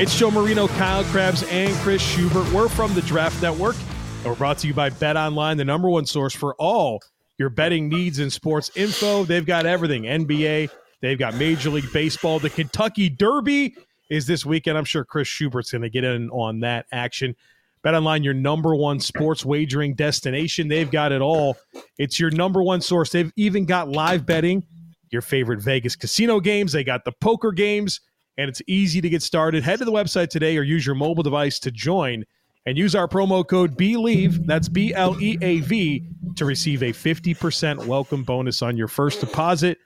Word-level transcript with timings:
It's 0.00 0.18
Joe 0.18 0.30
Marino, 0.30 0.66
Kyle 0.68 1.04
Crabbs, 1.04 1.44
and 1.44 1.72
Chris 1.76 2.02
Schubert. 2.02 2.50
We're 2.52 2.68
from 2.68 2.92
the 2.94 3.02
Draft 3.02 3.40
Network, 3.42 3.76
and 3.76 4.26
we're 4.26 4.34
brought 4.34 4.58
to 4.58 4.66
you 4.66 4.74
by 4.74 4.90
Bet 4.90 5.16
Online, 5.16 5.56
the 5.56 5.64
number 5.64 5.88
one 5.88 6.06
source 6.06 6.34
for 6.34 6.54
all 6.56 7.00
your 7.38 7.50
betting 7.50 7.88
needs 7.88 8.18
and 8.18 8.32
sports 8.32 8.70
info. 8.74 9.24
They've 9.24 9.46
got 9.46 9.66
everything 9.66 10.04
NBA, 10.04 10.70
they've 11.02 11.18
got 11.18 11.34
Major 11.36 11.70
League 11.70 11.92
Baseball. 11.92 12.40
The 12.40 12.50
Kentucky 12.50 13.10
Derby 13.10 13.76
is 14.10 14.26
this 14.26 14.44
weekend. 14.46 14.76
I'm 14.76 14.84
sure 14.86 15.04
Chris 15.04 15.28
Schubert's 15.28 15.70
going 15.70 15.82
to 15.82 15.90
get 15.90 16.04
in 16.04 16.30
on 16.30 16.60
that 16.60 16.86
action. 16.90 17.36
Bet 17.82 17.94
Online, 17.94 18.24
your 18.24 18.34
number 18.34 18.74
one 18.74 18.98
sports 18.98 19.44
wagering 19.44 19.94
destination. 19.94 20.68
They've 20.68 20.90
got 20.90 21.12
it 21.12 21.20
all. 21.20 21.56
It's 21.98 22.18
your 22.18 22.30
number 22.30 22.62
one 22.62 22.80
source. 22.80 23.10
They've 23.10 23.32
even 23.36 23.66
got 23.66 23.88
live 23.88 24.24
betting, 24.24 24.64
your 25.10 25.22
favorite 25.22 25.60
Vegas 25.60 25.96
casino 25.96 26.40
games. 26.40 26.72
They 26.72 26.82
got 26.82 27.04
the 27.04 27.12
poker 27.12 27.52
games, 27.52 28.00
and 28.38 28.48
it's 28.48 28.62
easy 28.66 29.00
to 29.00 29.08
get 29.08 29.22
started. 29.22 29.62
Head 29.62 29.78
to 29.78 29.84
the 29.84 29.92
website 29.92 30.28
today 30.28 30.56
or 30.56 30.62
use 30.62 30.86
your 30.86 30.94
mobile 30.94 31.22
device 31.22 31.58
to 31.60 31.70
join 31.70 32.24
and 32.66 32.78
use 32.78 32.94
our 32.94 33.08
promo 33.08 33.46
code 33.46 33.76
BLEAV, 33.76 34.46
that's 34.46 34.68
B 34.68 34.94
L 34.94 35.20
E 35.20 35.36
A 35.42 35.60
V, 35.60 36.04
to 36.36 36.44
receive 36.44 36.82
a 36.82 36.92
50% 36.92 37.86
welcome 37.86 38.22
bonus 38.22 38.62
on 38.62 38.76
your 38.76 38.88
first 38.88 39.20
deposit. 39.20 39.78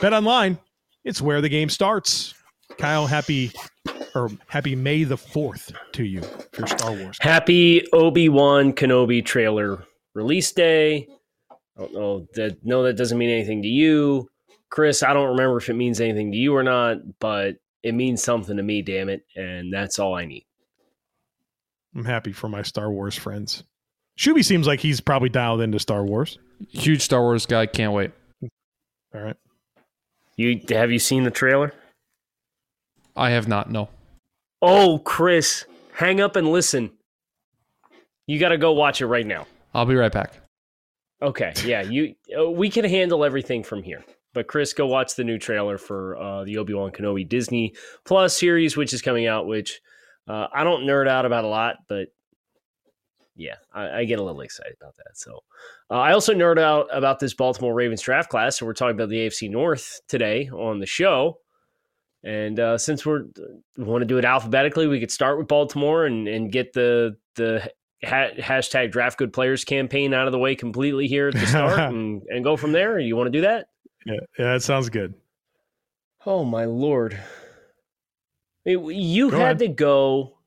Bet 0.00 0.12
Online, 0.12 0.58
it's 1.04 1.20
where 1.20 1.40
the 1.40 1.48
game 1.48 1.68
starts. 1.68 2.34
Kyle, 2.78 3.06
happy 3.06 3.52
or 4.14 4.30
happy 4.46 4.76
May 4.76 5.04
the 5.04 5.16
4th 5.16 5.72
to 5.92 6.04
you 6.04 6.22
for 6.52 6.66
Star 6.66 6.92
Wars. 6.92 7.18
Happy 7.20 7.86
Obi 7.92 8.28
Wan 8.28 8.72
Kenobi 8.72 9.24
trailer 9.24 9.84
release 10.14 10.52
day. 10.52 11.08
Oh, 11.50 11.56
I 11.76 11.80
don't 11.80 11.94
know 11.94 12.26
that. 12.34 12.64
No, 12.64 12.82
that 12.84 12.96
doesn't 12.96 13.18
mean 13.18 13.30
anything 13.30 13.62
to 13.62 13.68
you, 13.68 14.30
Chris. 14.70 15.02
I 15.02 15.12
don't 15.12 15.30
remember 15.30 15.56
if 15.58 15.68
it 15.68 15.74
means 15.74 16.00
anything 16.00 16.30
to 16.32 16.38
you 16.38 16.54
or 16.54 16.62
not, 16.62 16.98
but 17.18 17.56
it 17.82 17.94
means 17.94 18.22
something 18.22 18.56
to 18.56 18.62
me. 18.62 18.82
Damn 18.82 19.08
it, 19.08 19.22
and 19.36 19.72
that's 19.72 19.98
all 19.98 20.14
I 20.14 20.26
need. 20.26 20.46
I'm 21.94 22.04
happy 22.04 22.32
for 22.32 22.48
my 22.48 22.62
Star 22.62 22.90
Wars 22.90 23.16
friends. 23.16 23.64
Shuby 24.18 24.44
seems 24.44 24.66
like 24.66 24.80
he's 24.80 25.00
probably 25.00 25.28
dialed 25.28 25.60
into 25.60 25.78
Star 25.78 26.04
Wars. 26.04 26.38
Huge 26.68 27.02
Star 27.02 27.22
Wars 27.22 27.46
guy. 27.46 27.66
Can't 27.66 27.92
wait. 27.92 28.12
All 29.14 29.20
right. 29.20 29.36
You 30.36 30.60
have 30.70 30.90
you 30.90 30.98
seen 30.98 31.24
the 31.24 31.30
trailer? 31.30 31.72
I 33.16 33.30
have 33.30 33.48
not. 33.48 33.70
No. 33.70 33.88
Oh, 34.62 34.98
Chris, 34.98 35.64
hang 35.94 36.20
up 36.20 36.36
and 36.36 36.52
listen. 36.52 36.90
You 38.26 38.38
got 38.38 38.50
to 38.50 38.58
go 38.58 38.72
watch 38.72 39.00
it 39.00 39.06
right 39.06 39.26
now. 39.26 39.46
I'll 39.74 39.86
be 39.86 39.94
right 39.94 40.12
back. 40.12 40.34
Okay, 41.22 41.52
yeah, 41.64 41.82
you 41.82 42.14
uh, 42.38 42.48
we 42.50 42.70
can 42.70 42.84
handle 42.84 43.24
everything 43.24 43.62
from 43.62 43.82
here. 43.82 44.04
But 44.32 44.46
Chris, 44.46 44.72
go 44.72 44.86
watch 44.86 45.16
the 45.16 45.24
new 45.24 45.38
trailer 45.38 45.76
for 45.78 46.16
uh, 46.16 46.44
the 46.44 46.58
Obi 46.58 46.74
Wan 46.74 46.92
Kenobi 46.92 47.28
Disney 47.28 47.74
Plus 48.04 48.36
series, 48.36 48.76
which 48.76 48.92
is 48.92 49.02
coming 49.02 49.26
out. 49.26 49.46
Which 49.46 49.80
uh, 50.28 50.46
I 50.52 50.64
don't 50.64 50.84
nerd 50.84 51.08
out 51.08 51.26
about 51.26 51.44
a 51.44 51.48
lot, 51.48 51.76
but 51.88 52.08
yeah, 53.40 53.56
I, 53.72 54.00
I 54.00 54.04
get 54.04 54.18
a 54.18 54.22
little 54.22 54.42
excited 54.42 54.76
about 54.80 54.96
that. 54.96 55.16
So 55.16 55.40
uh, 55.90 55.94
I 55.94 56.12
also 56.12 56.34
nerd 56.34 56.58
out 56.58 56.88
about 56.92 57.18
this 57.20 57.34
Baltimore 57.34 57.74
Ravens 57.74 58.02
draft 58.02 58.30
class. 58.30 58.58
So 58.58 58.66
we're 58.66 58.74
talking 58.74 58.94
about 58.94 59.08
the 59.08 59.26
AFC 59.26 59.50
North 59.50 60.00
today 60.08 60.50
on 60.52 60.78
the 60.78 60.86
show. 60.86 61.38
And 62.22 62.60
uh, 62.60 62.76
since 62.76 63.06
we're 63.06 63.24
we 63.78 63.84
want 63.84 64.02
to 64.02 64.06
do 64.06 64.18
it 64.18 64.26
alphabetically, 64.26 64.86
we 64.86 65.00
could 65.00 65.10
start 65.10 65.38
with 65.38 65.48
Baltimore 65.48 66.04
and, 66.04 66.28
and 66.28 66.52
get 66.52 66.74
the 66.74 67.16
the 67.36 67.70
ha- 68.04 68.34
hashtag 68.38 68.92
Draft 68.92 69.18
Good 69.18 69.32
Players 69.32 69.64
campaign 69.64 70.12
out 70.12 70.26
of 70.26 70.32
the 70.32 70.38
way 70.38 70.54
completely 70.54 71.06
here 71.06 71.28
at 71.28 71.34
the 71.34 71.46
start, 71.46 71.78
and, 71.92 72.22
and 72.28 72.44
go 72.44 72.58
from 72.58 72.72
there. 72.72 72.98
You 72.98 73.16
want 73.16 73.28
to 73.28 73.38
do 73.38 73.40
that? 73.40 73.68
Yeah, 74.04 74.14
yeah, 74.38 74.52
that 74.54 74.62
sounds 74.62 74.88
good. 74.88 75.14
Oh 76.26 76.44
my 76.44 76.64
lord! 76.64 77.18
It, 78.64 78.78
you 78.78 79.30
Go 79.30 79.36
had 79.36 79.42
ahead. 79.42 79.58
to 79.60 79.68
go. 79.68 80.38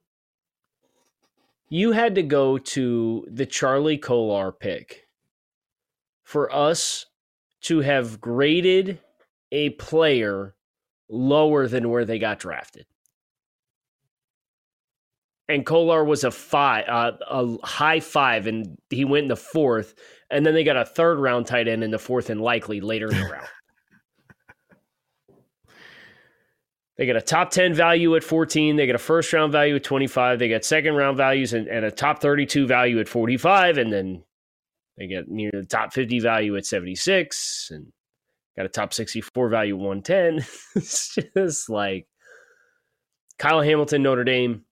You 1.69 1.91
had 1.91 2.15
to 2.15 2.23
go 2.23 2.57
to 2.59 3.27
the 3.31 3.45
Charlie 3.47 3.97
Kolar 3.97 4.51
pick 4.51 5.07
for 6.23 6.53
us 6.53 7.07
to 7.61 7.79
have 7.79 8.21
graded 8.21 8.99
a 9.51 9.71
player 9.71 10.55
lower 11.09 11.67
than 11.67 11.89
where 11.89 12.05
they 12.05 12.19
got 12.19 12.39
drafted. 12.39 12.85
And 15.49 15.65
Kolar 15.65 16.03
was 16.03 16.23
a 16.23 16.31
five, 16.31 16.85
uh, 16.87 17.11
a 17.29 17.65
high 17.65 17.99
five, 17.99 18.47
and 18.47 18.77
he 18.89 19.05
went 19.05 19.23
in 19.23 19.27
the 19.29 19.35
fourth. 19.35 19.95
And 20.33 20.45
then 20.45 20.53
they 20.53 20.63
got 20.63 20.77
a 20.77 20.85
third 20.85 21.19
round 21.19 21.45
tight 21.45 21.67
end 21.67 21.83
in 21.83 21.91
the 21.91 21.99
fourth, 21.99 22.29
and 22.29 22.41
likely 22.41 22.81
later 22.81 23.07
in 23.07 23.17
the 23.17 23.29
round. 23.29 23.47
They 26.95 27.07
get 27.07 27.15
a 27.15 27.21
top 27.21 27.49
10 27.49 27.73
value 27.73 28.15
at 28.15 28.23
14. 28.23 28.75
They 28.75 28.85
get 28.85 28.95
a 28.95 28.99
first 28.99 29.33
round 29.33 29.51
value 29.51 29.75
at 29.77 29.83
25. 29.83 30.37
They 30.37 30.47
get 30.47 30.63
second 30.63 30.93
round 30.93 31.17
values 31.17 31.53
and, 31.53 31.67
and 31.67 31.83
a 31.83 31.91
top 31.91 32.21
32 32.21 32.67
value 32.67 32.99
at 32.99 33.09
45. 33.09 33.79
And 33.79 33.91
then 33.91 34.23
they 34.97 35.07
get 35.07 35.27
near 35.27 35.49
the 35.51 35.65
top 35.65 35.91
50 35.91 36.19
value 36.19 36.55
at 36.55 36.65
76 36.65 37.69
and 37.71 37.91
got 38.55 38.67
a 38.67 38.69
top 38.69 38.93
64 38.93 39.49
value 39.49 39.75
110. 39.75 40.45
it's 40.75 41.17
just 41.35 41.67
like 41.69 42.07
Kyle 43.39 43.61
Hamilton, 43.61 44.03
Notre 44.03 44.23
Dame, 44.23 44.63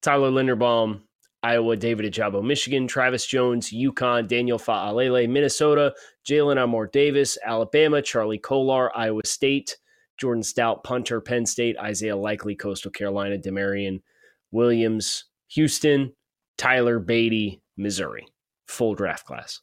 Tyler 0.00 0.30
Linderbaum, 0.30 1.02
Iowa, 1.42 1.76
David 1.76 2.12
Ojabo, 2.12 2.44
Michigan, 2.44 2.86
Travis 2.86 3.26
Jones, 3.26 3.70
UConn, 3.70 4.28
Daniel 4.28 4.58
Fa'alele, 4.58 5.28
Minnesota, 5.28 5.94
Jalyn 6.28 6.58
Armour-Davis, 6.58 7.38
Alabama, 7.44 8.02
Charlie 8.02 8.38
Kolar, 8.38 8.94
Iowa 8.94 9.22
State, 9.24 9.78
Jordan 10.18 10.42
Stout, 10.42 10.84
punter, 10.84 11.20
Penn 11.20 11.46
State, 11.46 11.78
Isaiah 11.78 12.16
Likely, 12.16 12.54
Coastal 12.54 12.90
Carolina, 12.90 13.38
Damarion 13.38 14.02
Williams, 14.50 15.24
Houston, 15.48 16.12
Tyler 16.58 17.00
Badie, 17.00 17.60
Missouri. 17.76 18.26
Full 18.66 18.94
draft 18.94 19.24
class. 19.24 19.60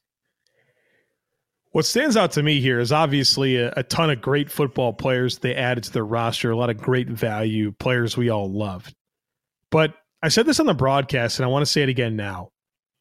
What 1.72 1.86
stands 1.86 2.18
out 2.18 2.32
to 2.32 2.44
me 2.44 2.60
here 2.60 2.80
is 2.80 2.92
obviously 2.92 3.58
a, 3.58 3.72
a 3.78 3.84
ton 3.84 4.10
of 4.10 4.20
great 4.20 4.50
football 4.50 4.94
players 4.94 5.38
they 5.38 5.54
added 5.54 5.84
to 5.84 5.94
their 5.94 6.06
roster, 6.06 6.50
a 6.50 6.58
lot 6.58 6.72
of 6.72 6.78
great 6.78 7.08
value 7.08 7.72
players 7.72 8.18
we 8.18 8.30
all 8.30 8.52
loved. 8.52 8.96
But 9.70 9.94
I 10.22 10.30
said 10.30 10.46
this 10.46 10.60
on 10.60 10.66
the 10.66 10.74
broadcast, 10.74 11.40
and 11.40 11.46
I 11.46 11.50
want 11.50 11.66
to 11.66 11.72
say 11.72 11.84
it 11.84 11.90
again 11.90 12.16
now. 12.16 12.50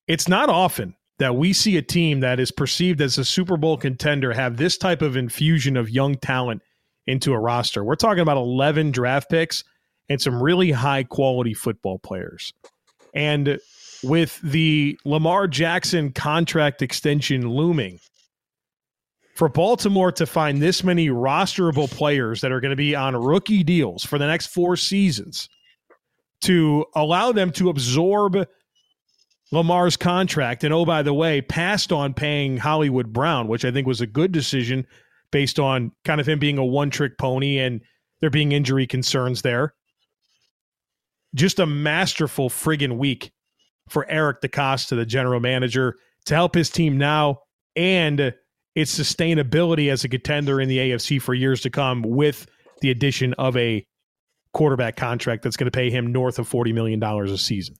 It's 0.06 0.28
not 0.28 0.50
often 0.50 0.94
that 1.18 1.34
we 1.34 1.52
see 1.52 1.76
a 1.76 1.82
team 1.82 2.20
that 2.20 2.38
is 2.38 2.50
perceived 2.50 3.00
as 3.00 3.16
a 3.16 3.24
Super 3.24 3.56
Bowl 3.56 3.78
contender 3.78 4.32
have 4.32 4.56
this 4.56 4.76
type 4.76 5.00
of 5.00 5.16
infusion 5.16 5.76
of 5.76 5.88
young 5.88 6.16
talent 6.16 6.62
into 7.06 7.32
a 7.32 7.38
roster. 7.38 7.82
We're 7.82 7.96
talking 7.96 8.20
about 8.20 8.36
11 8.36 8.90
draft 8.90 9.30
picks 9.30 9.64
and 10.08 10.20
some 10.20 10.42
really 10.42 10.72
high 10.72 11.04
quality 11.04 11.54
football 11.54 11.98
players. 11.98 12.52
And 13.14 13.58
with 14.02 14.38
the 14.42 14.98
Lamar 15.06 15.48
Jackson 15.48 16.12
contract 16.12 16.82
extension 16.82 17.48
looming, 17.48 17.98
for 19.34 19.48
Baltimore 19.50 20.12
to 20.12 20.26
find 20.26 20.62
this 20.62 20.82
many 20.82 21.08
rosterable 21.08 21.90
players 21.90 22.40
that 22.40 22.52
are 22.52 22.60
going 22.60 22.70
to 22.70 22.76
be 22.76 22.94
on 22.94 23.14
rookie 23.14 23.62
deals 23.62 24.02
for 24.02 24.18
the 24.18 24.26
next 24.26 24.46
four 24.46 24.76
seasons 24.76 25.48
to 26.42 26.84
allow 26.94 27.32
them 27.32 27.50
to 27.52 27.68
absorb 27.68 28.46
Lamar's 29.52 29.96
contract. 29.96 30.64
And 30.64 30.74
oh 30.74 30.84
by 30.84 31.02
the 31.02 31.14
way 31.14 31.40
passed 31.40 31.92
on 31.92 32.14
paying 32.14 32.56
Hollywood 32.56 33.12
Brown 33.12 33.48
which 33.48 33.64
I 33.64 33.70
think 33.70 33.86
was 33.86 34.00
a 34.00 34.06
good 34.06 34.32
decision 34.32 34.86
based 35.30 35.58
on 35.58 35.92
kind 36.04 36.20
of 36.20 36.28
him 36.28 36.38
being 36.38 36.58
a 36.58 36.64
one 36.64 36.90
trick 36.90 37.18
pony 37.18 37.58
and 37.58 37.80
there 38.20 38.30
being 38.30 38.52
injury 38.52 38.86
concerns 38.86 39.42
there. 39.42 39.74
Just 41.34 41.58
a 41.58 41.66
masterful 41.66 42.48
friggin' 42.48 42.96
week 42.96 43.30
for 43.88 44.08
Eric 44.08 44.40
DeCosta 44.40 44.96
the 44.96 45.06
general 45.06 45.40
manager 45.40 45.96
to 46.26 46.34
help 46.34 46.54
his 46.54 46.70
team 46.70 46.98
now 46.98 47.40
and 47.76 48.34
its 48.74 48.98
sustainability 48.98 49.90
as 49.90 50.04
a 50.04 50.08
contender 50.08 50.60
in 50.60 50.68
the 50.68 50.78
AFC 50.78 51.20
for 51.20 51.34
years 51.34 51.60
to 51.62 51.70
come 51.70 52.02
with 52.02 52.46
the 52.80 52.90
addition 52.90 53.32
of 53.34 53.56
a 53.56 53.86
quarterback 54.56 54.96
contract 54.96 55.42
that's 55.42 55.56
going 55.56 55.70
to 55.70 55.76
pay 55.76 55.90
him 55.90 56.12
north 56.12 56.38
of 56.38 56.48
$40 56.48 56.72
million 56.72 57.02
a 57.02 57.36
season. 57.36 57.76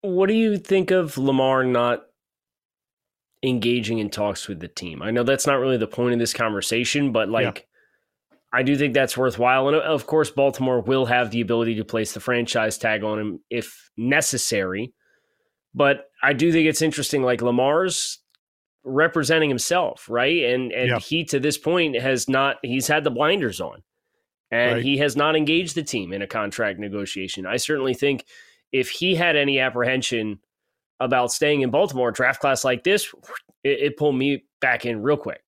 What 0.00 0.26
do 0.26 0.34
you 0.34 0.58
think 0.58 0.90
of 0.90 1.16
Lamar 1.16 1.62
not 1.62 2.02
engaging 3.44 3.98
in 3.98 4.10
talks 4.10 4.48
with 4.48 4.58
the 4.58 4.66
team? 4.66 5.02
I 5.02 5.12
know 5.12 5.22
that's 5.22 5.46
not 5.46 5.60
really 5.60 5.76
the 5.76 5.86
point 5.86 6.12
of 6.12 6.18
this 6.18 6.32
conversation, 6.32 7.12
but 7.12 7.28
like, 7.28 7.68
I 8.52 8.64
do 8.64 8.76
think 8.76 8.92
that's 8.92 9.16
worthwhile. 9.16 9.68
And 9.68 9.76
of 9.76 10.06
course, 10.08 10.30
Baltimore 10.30 10.80
will 10.80 11.06
have 11.06 11.30
the 11.30 11.40
ability 11.40 11.76
to 11.76 11.84
place 11.84 12.12
the 12.12 12.20
franchise 12.20 12.76
tag 12.76 13.04
on 13.04 13.20
him 13.20 13.40
if 13.48 13.90
necessary. 13.96 14.92
But 15.74 16.06
I 16.22 16.32
do 16.32 16.50
think 16.50 16.68
it's 16.68 16.82
interesting, 16.82 17.22
like 17.22 17.40
Lamar's 17.40 18.18
representing 18.84 19.48
himself, 19.48 20.08
right? 20.08 20.44
And 20.44 20.72
and 20.72 20.88
Yeah. 20.88 20.98
he 20.98 21.24
to 21.26 21.38
this 21.38 21.56
point 21.56 22.00
has 22.00 22.28
not 22.28 22.56
he's 22.62 22.88
had 22.88 23.04
the 23.04 23.10
blinders 23.10 23.60
on. 23.60 23.82
And 24.54 24.74
Right. 24.74 24.84
he 24.84 24.98
has 24.98 25.16
not 25.16 25.34
engaged 25.34 25.74
the 25.74 25.82
team 25.82 26.12
in 26.12 26.22
a 26.22 26.28
contract 26.28 26.78
negotiation. 26.78 27.44
I 27.44 27.56
certainly 27.56 27.92
think 27.92 28.24
if 28.70 28.88
he 28.88 29.16
had 29.16 29.34
any 29.34 29.58
apprehension 29.58 30.38
about 31.00 31.32
staying 31.32 31.62
in 31.62 31.70
Baltimore, 31.70 32.12
draft 32.12 32.40
class 32.40 32.64
like 32.64 32.84
this, 32.84 33.12
it, 33.64 33.80
it 33.80 33.96
pulled 33.96 34.14
me 34.14 34.44
back 34.60 34.86
in 34.86 35.02
real 35.02 35.16
quick. 35.16 35.42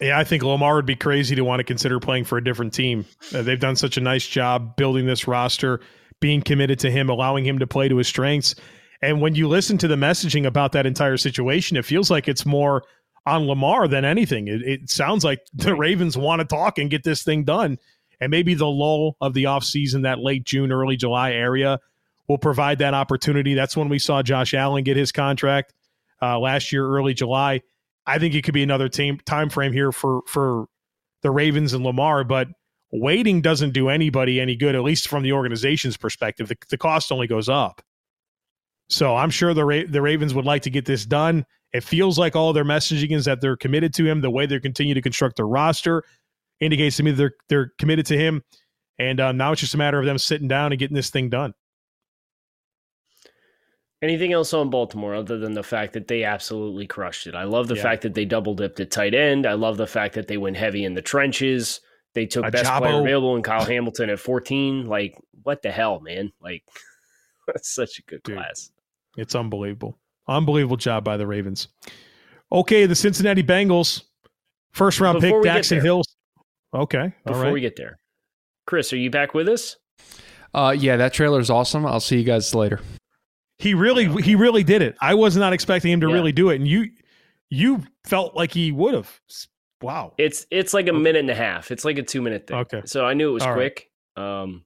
Yeah, 0.00 0.16
I 0.16 0.22
think 0.22 0.44
Lamar 0.44 0.76
would 0.76 0.86
be 0.86 0.94
crazy 0.94 1.34
to 1.34 1.42
want 1.42 1.58
to 1.58 1.64
consider 1.64 1.98
playing 1.98 2.24
for 2.24 2.38
a 2.38 2.44
different 2.44 2.72
team. 2.72 3.04
Uh, 3.34 3.42
they've 3.42 3.58
done 3.58 3.74
such 3.74 3.96
a 3.96 4.00
nice 4.00 4.24
job 4.24 4.76
building 4.76 5.06
this 5.06 5.26
roster, 5.26 5.80
being 6.20 6.42
committed 6.42 6.78
to 6.80 6.90
him, 6.92 7.08
allowing 7.08 7.44
him 7.44 7.58
to 7.58 7.66
play 7.66 7.88
to 7.88 7.96
his 7.96 8.06
strengths. 8.06 8.54
And 9.02 9.20
when 9.20 9.34
you 9.34 9.48
listen 9.48 9.78
to 9.78 9.88
the 9.88 9.96
messaging 9.96 10.46
about 10.46 10.70
that 10.72 10.86
entire 10.86 11.16
situation, 11.16 11.76
it 11.76 11.84
feels 11.84 12.08
like 12.08 12.28
it's 12.28 12.46
more 12.46 12.84
on 13.28 13.46
Lamar 13.46 13.86
than 13.88 14.04
anything. 14.04 14.48
It, 14.48 14.62
it 14.62 14.90
sounds 14.90 15.24
like 15.24 15.40
the 15.54 15.74
Ravens 15.74 16.16
want 16.16 16.40
to 16.40 16.44
talk 16.44 16.78
and 16.78 16.90
get 16.90 17.04
this 17.04 17.22
thing 17.22 17.44
done. 17.44 17.78
And 18.20 18.30
maybe 18.30 18.54
the 18.54 18.66
lull 18.66 19.16
of 19.20 19.34
the 19.34 19.44
offseason, 19.44 20.02
that 20.02 20.18
late 20.18 20.44
June, 20.44 20.72
early 20.72 20.96
July 20.96 21.32
area, 21.32 21.78
will 22.26 22.38
provide 22.38 22.78
that 22.78 22.94
opportunity. 22.94 23.54
That's 23.54 23.76
when 23.76 23.88
we 23.88 23.98
saw 23.98 24.22
Josh 24.22 24.54
Allen 24.54 24.84
get 24.84 24.96
his 24.96 25.12
contract 25.12 25.72
uh, 26.20 26.38
last 26.38 26.72
year, 26.72 26.86
early 26.86 27.14
July. 27.14 27.62
I 28.06 28.18
think 28.18 28.34
it 28.34 28.42
could 28.42 28.54
be 28.54 28.62
another 28.62 28.88
team 28.88 29.20
time 29.24 29.50
frame 29.50 29.72
here 29.72 29.92
for 29.92 30.22
for 30.26 30.66
the 31.22 31.30
Ravens 31.30 31.74
and 31.74 31.84
Lamar, 31.84 32.24
but 32.24 32.48
waiting 32.90 33.40
doesn't 33.40 33.72
do 33.72 33.88
anybody 33.88 34.40
any 34.40 34.56
good, 34.56 34.74
at 34.74 34.82
least 34.82 35.08
from 35.08 35.22
the 35.22 35.32
organization's 35.32 35.96
perspective. 35.96 36.48
The, 36.48 36.56
the 36.70 36.78
cost 36.78 37.12
only 37.12 37.26
goes 37.26 37.48
up. 37.48 37.82
So 38.88 39.16
I'm 39.16 39.30
sure 39.30 39.52
the 39.54 39.64
Ra- 39.64 39.82
the 39.88 40.00
Ravens 40.02 40.34
would 40.34 40.44
like 40.46 40.62
to 40.62 40.70
get 40.70 40.84
this 40.86 41.04
done. 41.04 41.44
It 41.72 41.84
feels 41.84 42.18
like 42.18 42.34
all 42.34 42.52
their 42.54 42.64
messaging 42.64 43.12
is 43.12 43.26
that 43.26 43.40
they're 43.40 43.56
committed 43.56 43.92
to 43.94 44.06
him. 44.06 44.20
The 44.22 44.30
way 44.30 44.46
they 44.46 44.58
continue 44.58 44.94
to 44.94 45.02
construct 45.02 45.36
their 45.36 45.46
roster 45.46 46.02
indicates 46.60 46.96
to 46.96 47.02
me 47.02 47.10
that 47.10 47.16
they're 47.18 47.34
they're 47.48 47.72
committed 47.78 48.06
to 48.06 48.16
him. 48.16 48.42
And 48.98 49.20
uh, 49.20 49.32
now 49.32 49.52
it's 49.52 49.60
just 49.60 49.74
a 49.74 49.78
matter 49.78 49.98
of 50.00 50.06
them 50.06 50.18
sitting 50.18 50.48
down 50.48 50.72
and 50.72 50.78
getting 50.78 50.94
this 50.96 51.10
thing 51.10 51.28
done. 51.28 51.54
Anything 54.00 54.32
else 54.32 54.54
on 54.54 54.70
Baltimore 54.70 55.14
other 55.14 55.38
than 55.38 55.54
the 55.54 55.62
fact 55.62 55.92
that 55.94 56.06
they 56.06 56.22
absolutely 56.24 56.86
crushed 56.86 57.26
it? 57.26 57.34
I 57.34 57.44
love 57.44 57.66
the 57.66 57.74
Yeah. 57.74 57.82
fact 57.82 58.02
that 58.02 58.14
they 58.14 58.24
double 58.24 58.54
dipped 58.54 58.78
at 58.80 58.90
tight 58.92 59.12
end. 59.14 59.44
I 59.44 59.54
love 59.54 59.76
the 59.76 59.86
fact 59.88 60.14
that 60.14 60.28
they 60.28 60.36
went 60.36 60.56
heavy 60.56 60.84
in 60.84 60.94
the 60.94 61.02
trenches. 61.02 61.80
They 62.14 62.24
took 62.24 62.50
best 62.52 62.72
player 62.72 63.00
available 63.00 63.36
in 63.36 63.42
Kyle 63.42 63.64
Hamilton 63.64 64.08
at 64.10 64.20
14. 64.20 64.86
Like, 64.86 65.16
what 65.42 65.62
the 65.62 65.70
hell, 65.72 66.00
man? 66.00 66.32
Like, 66.40 66.64
that's 67.46 67.68
such 67.74 67.98
a 67.98 68.02
good 68.02 68.22
Dude. 68.22 68.36
class. 68.36 68.70
It's 69.18 69.34
unbelievable. 69.34 69.98
Unbelievable 70.28 70.76
job 70.76 71.04
by 71.04 71.16
the 71.16 71.26
Ravens. 71.26 71.68
Okay, 72.52 72.86
the 72.86 72.94
Cincinnati 72.94 73.42
Bengals. 73.42 74.02
First 74.72 75.00
round 75.00 75.20
Before 75.20 75.42
pick, 75.42 75.44
we 75.44 75.54
get 75.54 75.64
Daxton 75.64 75.82
Hills. 75.82 76.06
Okay. 76.72 76.98
All 77.02 77.12
Before 77.24 77.42
right. 77.44 77.52
we 77.52 77.60
get 77.60 77.76
there, 77.76 77.98
Chris, 78.66 78.92
are 78.92 78.96
you 78.96 79.10
back 79.10 79.34
with 79.34 79.48
us? 79.48 79.76
Uh, 80.54 80.74
yeah, 80.78 80.96
that 80.96 81.12
trailer 81.12 81.40
is 81.40 81.50
awesome. 81.50 81.84
I'll 81.86 82.00
see 82.00 82.16
you 82.18 82.24
guys 82.24 82.54
later. 82.54 82.80
he 83.58 83.74
really 83.74 84.22
he 84.22 84.34
really 84.34 84.62
did 84.62 84.82
it. 84.82 84.96
I 85.00 85.14
was 85.14 85.36
not 85.36 85.52
expecting 85.52 85.90
him 85.92 86.00
to 86.02 86.08
Yeah. 86.08 86.14
really 86.14 86.32
do 86.32 86.50
it. 86.50 86.56
And 86.56 86.68
you 86.68 86.90
you 87.50 87.82
felt 88.04 88.36
like 88.36 88.52
he 88.52 88.70
would 88.72 88.94
have. 88.94 89.20
Wow. 89.82 90.12
It's 90.18 90.46
it's 90.50 90.72
like 90.74 90.88
a 90.88 90.92
minute 90.92 91.20
and 91.20 91.30
a 91.30 91.34
half. 91.34 91.70
It's 91.70 91.84
like 91.84 91.98
a 91.98 92.02
two 92.02 92.20
minute 92.22 92.46
thing. 92.46 92.58
Okay. 92.58 92.82
So 92.84 93.04
I 93.06 93.14
knew 93.14 93.30
it 93.30 93.32
was 93.32 93.42
All 93.42 93.50
right. 93.50 93.74
quick. 93.74 93.90
Um, 94.16 94.64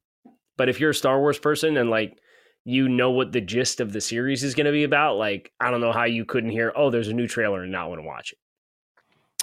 but 0.57 0.69
if 0.69 0.79
you're 0.81 0.91
a 0.91 0.95
Star 0.95 1.19
Wars 1.21 1.39
person 1.39 1.77
and 1.77 1.89
like 1.91 2.19
you 2.65 2.89
know 2.89 3.11
what 3.11 3.33
the 3.33 3.41
gist 3.41 3.81
of 3.81 3.93
the 3.93 4.01
series 4.01 4.45
is 4.45 4.55
going 4.55 4.67
to 4.67 4.73
be 4.73 4.85
about, 4.85 5.17
like 5.17 5.53
I 5.61 5.71
don't 5.71 5.81
know 5.81 5.93
how 5.93 6.05
you 6.05 6.25
couldn't 6.25 6.51
hear, 6.51 6.73
oh, 6.77 6.91
there's 6.91 7.09
a 7.09 7.13
new 7.13 7.27
trailer 7.27 7.63
and 7.63 7.73
not 7.73 7.89
want 7.89 8.01
to 8.01 8.07
watch 8.07 8.33
it. 8.33 8.39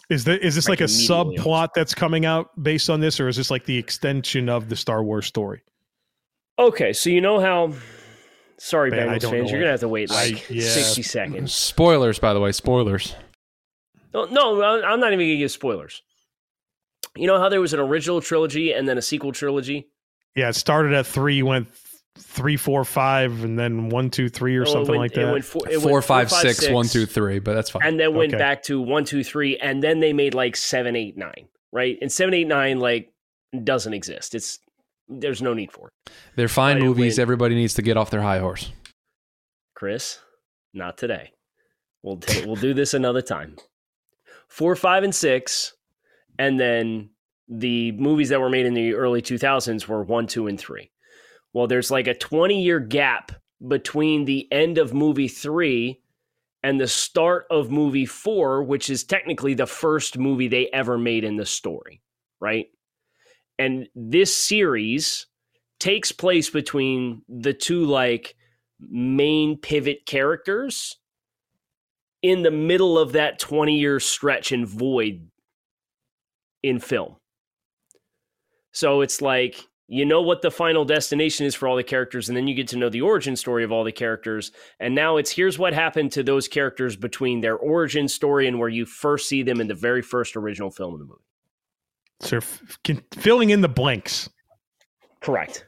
Is 0.10 0.24
there 0.24 0.38
is 0.38 0.56
this 0.56 0.68
Like 0.68 0.80
like, 0.80 0.90
a 0.90 0.92
immediately 0.92 1.38
subplot 1.38 1.70
that's 1.76 1.94
coming 1.94 2.26
out 2.26 2.50
based 2.64 2.90
on 2.90 3.00
this, 3.00 3.20
or 3.20 3.28
is 3.28 3.38
this 3.38 3.52
like 3.52 3.66
the 3.66 3.78
extension 3.78 4.50
of 4.50 4.68
the 4.70 4.76
Star 4.76 5.04
Wars 5.04 5.28
story? 5.28 5.62
Okay, 6.58 6.94
so 6.94 7.10
you 7.10 7.22
know 7.22 7.40
how. 7.40 7.74
Sorry, 8.58 8.90
Man, 8.92 9.08
I 9.08 9.18
Bengals 9.20 9.30
fans, 9.30 9.52
you're 9.52 9.60
gonna 9.62 9.72
have 9.72 9.80
to 9.82 9.88
wait 9.88 10.12
I- 10.12 10.30
like 10.32 10.50
yeah. 10.50 10.68
60 10.68 11.04
seconds. 11.04 11.54
Spoilers, 11.54 12.20
by 12.20 12.34
the 12.34 12.40
way. 12.42 12.52
Spoilers. 12.52 13.16
No, 14.14 14.26
no, 14.26 14.62
I- 14.62 14.92
I'm 14.92 15.00
not 15.00 15.14
even 15.14 15.28
gonna 15.28 15.38
give 15.38 15.52
spoilers. 15.52 16.02
You 17.16 17.28
know 17.28 17.40
how 17.40 17.48
there 17.48 17.62
was 17.62 17.74
an 17.74 17.80
original 17.80 18.20
trilogy 18.20 18.74
and 18.74 18.88
then 18.88 18.98
a 18.98 19.02
sequel 19.02 19.32
trilogy. 19.32 19.90
Yeah, 20.36 20.50
it 20.50 20.54
started 20.56 20.94
at 20.94 21.06
three, 21.06 21.42
went 21.44 21.70
three, 22.20 22.58
four, 22.58 22.84
five, 22.86 23.44
and 23.44 23.58
then 23.58 23.90
one, 23.90 24.10
two, 24.10 24.30
three, 24.30 24.56
or 24.58 24.62
Oh, 24.62 24.64
it 24.64 24.68
something 24.68 24.90
went- 24.90 25.00
like 25.02 25.12
it 25.14 25.26
that. 25.26 25.32
went 25.32 25.46
four, 25.46 25.70
it 25.70 25.80
Four, 25.80 25.94
went 25.94 26.06
five, 26.06 26.32
six, 26.32 26.70
one, 26.70 26.86
two, 26.88 27.06
three. 27.06 27.40
But 27.40 27.54
that's 27.56 27.70
fine. 27.70 27.82
and 27.86 28.00
then 28.00 28.14
went 28.16 28.34
Okay. 28.34 28.38
back 28.40 28.64
to 28.64 28.80
one, 28.82 29.06
two, 29.06 29.24
three, 29.24 29.58
and 29.58 29.82
then 29.84 30.00
they 30.00 30.14
made 30.14 30.34
like 30.34 30.56
seven, 30.56 30.96
eight, 30.96 31.18
nine, 31.18 31.48
right? 31.72 31.98
And 32.02 32.12
seven, 32.12 32.34
eight, 32.34 32.48
nine, 32.48 32.80
like 32.80 33.12
doesn't 33.64 33.94
exist. 33.94 34.36
It's 34.36 34.60
there's 35.08 35.42
no 35.42 35.54
need 35.56 35.72
for 35.72 35.88
it, 35.88 36.12
They're 36.36 36.48
fine 36.48 36.78
But 36.78 36.86
movies. 36.86 37.18
went- 37.18 37.24
Everybody 37.24 37.56
needs 37.56 37.74
to 37.76 37.82
get 37.82 37.98
off 37.98 38.12
their 38.12 38.22
high 38.22 38.38
horse. 38.40 38.72
Chris. 39.74 40.20
Not 40.74 40.98
today. 40.98 41.32
We'll 42.04 42.18
ta- 42.18 42.44
we'll 42.46 42.56
do 42.56 42.74
this 42.76 42.94
another 42.94 43.22
time. 43.24 43.56
Four, 44.48 44.76
five, 44.76 45.04
and 45.04 45.14
six, 45.16 45.74
and 46.38 46.60
then 46.60 47.10
the 47.48 47.92
movies 47.94 48.30
that 48.30 48.40
were 48.40 48.50
made 48.50 48.66
in 48.68 48.74
the 48.76 48.94
early 48.94 49.22
2000s 49.22 49.88
were 49.88 50.04
one, 50.04 50.28
two, 50.28 50.46
and 50.48 50.60
three. 50.60 50.92
Well, 51.54 51.68
there's 51.68 51.92
like 51.92 52.08
a 52.08 52.14
20 52.14 52.62
year 52.62 52.80
gap 52.80 53.32
between 53.68 54.26
the 54.26 54.48
end 54.52 54.78
of 54.78 54.94
movie 54.94 55.28
three 55.28 56.02
and 56.64 56.80
the 56.80 56.88
start 56.88 57.46
of 57.50 57.72
movie 57.72 58.06
four, 58.06 58.64
which 58.64 58.90
is 58.90 59.04
technically 59.04 59.54
the 59.54 59.66
first 59.66 60.18
movie 60.18 60.48
they 60.48 60.68
ever 60.74 60.98
made 60.98 61.24
in 61.24 61.38
the 61.38 61.46
story, 61.46 62.02
right? 62.40 62.68
And 63.58 63.88
this 63.96 64.36
series 64.36 65.28
takes 65.80 66.12
place 66.12 66.50
between 66.50 67.22
the 67.28 67.54
two 67.54 67.86
like 67.86 68.36
main 68.80 69.58
pivot 69.58 70.06
characters 70.06 70.98
in 72.22 72.44
the 72.44 72.52
middle 72.52 72.98
of 72.98 73.14
that 73.14 73.40
20 73.40 73.78
year 73.78 74.00
stretch 74.00 74.52
and 74.52 74.68
void 74.68 75.30
in 76.64 76.80
film. 76.80 77.16
So 78.72 79.02
it's 79.02 79.22
like 79.22 79.66
you 79.92 80.06
know 80.06 80.22
what 80.22 80.42
the 80.44 80.52
final 80.52 80.86
destination 80.86 81.46
is 81.48 81.56
for 81.56 81.68
all 81.68 81.76
the 81.76 81.84
characters, 81.84 82.30
and 82.30 82.38
then 82.38 82.48
you 82.48 82.54
get 82.54 82.68
to 82.70 82.78
know 82.78 82.90
the 82.90 83.02
origin 83.02 83.36
story 83.36 83.64
of 83.64 83.72
all 83.72 83.84
the 83.84 83.92
characters. 83.92 84.52
And 84.80 84.94
now 84.94 85.18
it's 85.18 85.32
here's 85.32 85.58
what 85.58 85.74
happened 85.74 86.12
to 86.12 86.24
those 86.24 86.48
characters 86.48 86.96
between 86.96 87.42
their 87.42 87.56
origin 87.58 88.08
story 88.08 88.48
and 88.48 88.60
where 88.60 88.70
you 88.70 88.86
first 88.86 89.28
see 89.28 89.42
them 89.42 89.60
in 89.60 89.68
the 89.68 89.74
very 89.74 90.04
first 90.04 90.36
original 90.38 90.70
film 90.70 90.94
of 90.94 91.00
the 91.00 91.06
movie. 91.06 91.22
So 92.22 92.38
f- 92.38 92.78
can- 92.84 93.04
filling 93.14 93.50
in 93.50 93.62
the 93.62 93.68
blanks. 93.70 94.30
Correct. 95.22 95.66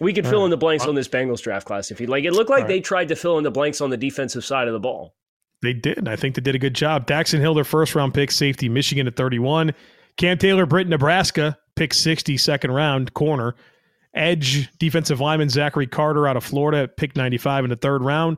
We 0.00 0.12
could 0.12 0.26
fill 0.26 0.44
in 0.44 0.50
the 0.50 0.56
blanks 0.56 0.86
on 0.86 0.94
this 0.94 1.08
Bengals 1.08 1.42
draft 1.42 1.66
class 1.66 1.90
if 1.90 2.00
you'd 2.00 2.08
like. 2.08 2.24
It 2.24 2.32
looked 2.32 2.50
like 2.50 2.62
All 2.62 2.68
right. 2.68 2.68
they 2.68 2.80
tried 2.80 3.08
to 3.08 3.16
fill 3.16 3.36
in 3.36 3.44
the 3.44 3.50
blanks 3.50 3.80
on 3.80 3.90
the 3.90 3.96
defensive 3.96 4.44
side 4.44 4.68
of 4.68 4.72
the 4.72 4.80
ball. 4.80 5.14
They 5.60 5.72
did. 5.72 6.06
I 6.06 6.14
think 6.14 6.36
they 6.36 6.40
did 6.40 6.54
a 6.54 6.58
good 6.58 6.74
job. 6.74 7.06
Daxton 7.08 7.40
Hill, 7.40 7.54
their 7.54 7.64
first 7.64 7.94
round 7.96 8.14
pick, 8.14 8.30
safety, 8.30 8.68
Michigan 8.68 9.08
at 9.08 9.16
31. 9.16 9.74
Cam 10.16 10.38
Taylor, 10.38 10.66
Britt, 10.66 10.86
Nebraska, 10.88 11.58
pick 11.78 11.94
60, 11.94 12.36
second 12.36 12.72
round, 12.72 13.14
corner. 13.14 13.54
Edge, 14.12 14.68
defensive 14.78 15.20
lineman 15.20 15.48
Zachary 15.48 15.86
Carter 15.86 16.26
out 16.26 16.36
of 16.36 16.42
Florida, 16.42 16.82
at 16.82 16.96
pick 16.96 17.14
95 17.14 17.64
in 17.64 17.70
the 17.70 17.76
third 17.76 18.02
round. 18.02 18.36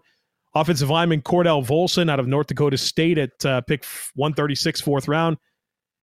Offensive 0.55 0.91
lineman 0.91 1.23
Cordell 1.23 1.67
Volson 1.67 2.11
out 2.11 2.21
of 2.21 2.27
North 2.27 2.49
Dakota 2.49 2.77
State 2.77 3.17
at 3.17 3.45
uh, 3.47 3.63
pick 3.63 3.85
136, 4.15 4.83
fourth 4.83 5.09
round. 5.09 5.39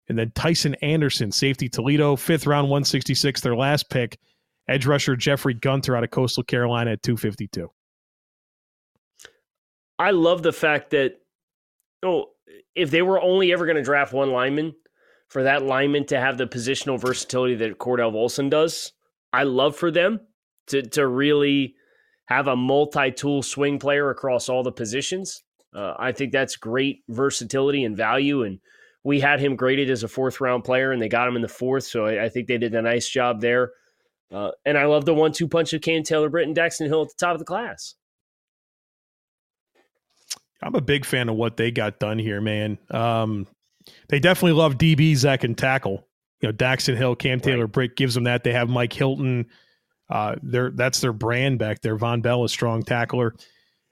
And 0.09 0.17
then 0.17 0.31
Tycen 0.31 0.73
Anderson, 0.81 1.31
safety 1.31 1.69
Toledo, 1.69 2.15
fifth 2.15 2.47
round, 2.47 2.69
166, 2.69 3.41
their 3.41 3.55
last 3.55 3.89
pick. 3.89 4.17
Edge 4.67 4.87
rusher 4.87 5.15
Jeffrey 5.15 5.53
Gunter 5.53 5.95
out 5.95 6.03
of 6.03 6.09
Coastal 6.09 6.43
Carolina 6.43 6.93
at 6.93 7.03
252. 7.03 7.69
I 9.99 10.11
love 10.11 10.43
the 10.43 10.53
fact 10.53 10.91
that 10.91 11.19
oh, 12.03 12.29
if 12.73 12.89
they 12.89 13.01
were 13.01 13.21
only 13.21 13.51
ever 13.51 13.65
going 13.65 13.77
to 13.77 13.83
draft 13.83 14.13
one 14.13 14.31
lineman, 14.31 14.73
for 15.27 15.43
that 15.43 15.63
lineman 15.63 16.05
to 16.07 16.19
have 16.19 16.37
the 16.37 16.47
positional 16.47 16.99
versatility 16.99 17.55
that 17.55 17.79
Cordell 17.79 18.13
Volson 18.13 18.49
does, 18.49 18.93
I 19.33 19.43
love 19.43 19.75
for 19.75 19.91
them 19.91 20.21
to 20.67 20.81
to 20.81 21.07
really 21.07 21.75
have 22.27 22.47
a 22.47 22.55
multi-tool 22.55 23.41
swing 23.41 23.79
player 23.79 24.09
across 24.09 24.49
all 24.49 24.63
the 24.63 24.71
positions. 24.71 25.43
Uh, 25.73 25.93
I 25.97 26.11
think 26.11 26.31
that's 26.31 26.55
great 26.55 26.99
versatility 27.07 27.83
and 27.83 27.95
value. 27.95 28.43
And 28.43 28.59
we 29.03 29.19
had 29.19 29.39
him 29.39 29.55
graded 29.55 29.89
as 29.89 30.03
a 30.03 30.07
fourth 30.07 30.41
round 30.41 30.63
player, 30.63 30.91
and 30.91 31.01
they 31.01 31.07
got 31.07 31.27
him 31.27 31.35
in 31.35 31.41
the 31.41 31.47
fourth. 31.47 31.85
So 31.85 32.05
I, 32.05 32.25
I 32.25 32.29
think 32.29 32.47
they 32.47 32.57
did 32.57 32.75
a 32.75 32.81
nice 32.81 33.07
job 33.07 33.39
there. 33.41 33.71
Uh, 34.29 34.51
and 34.65 34.77
I 34.77 34.85
love 34.85 35.05
the 35.05 35.13
one-two 35.13 35.47
punch 35.47 35.71
of 35.71 35.81
Cam 35.81 36.03
Taylor, 36.03 36.27
and 36.39 36.55
Daxton 36.55 36.87
Hill 36.87 37.03
at 37.03 37.07
the 37.07 37.13
top 37.17 37.33
of 37.33 37.39
the 37.39 37.45
class. 37.45 37.95
I'm 40.61 40.75
a 40.75 40.81
big 40.81 41.05
fan 41.05 41.29
of 41.29 41.35
what 41.35 41.55
they 41.55 41.71
got 41.71 41.99
done 41.99 42.19
here, 42.19 42.41
man. 42.41 42.77
Um, 42.91 43.47
they 44.09 44.19
definitely 44.19 44.57
love 44.57 44.77
DBs 44.77 45.21
that 45.21 45.41
can 45.41 45.55
tackle. 45.55 46.07
you 46.41 46.49
know, 46.49 46.53
Daxton 46.53 46.97
Hill, 46.97 47.15
Cam 47.15 47.39
Taylor 47.39 47.65
right. 47.65 47.71
Britt 47.71 47.95
gives 47.95 48.13
them 48.13 48.25
that. 48.25 48.43
They 48.43 48.53
have 48.53 48.69
Mike 48.69 48.93
Hilton. 48.93 49.47
Uh, 50.09 50.35
they're, 50.41 50.71
that's 50.71 51.01
their 51.01 51.13
brand 51.13 51.59
back 51.59 51.81
there. 51.81 51.97
Vonn 51.97 52.21
Bell, 52.21 52.43
is 52.45 52.51
a 52.51 52.53
strong 52.53 52.83
tackler. 52.83 53.35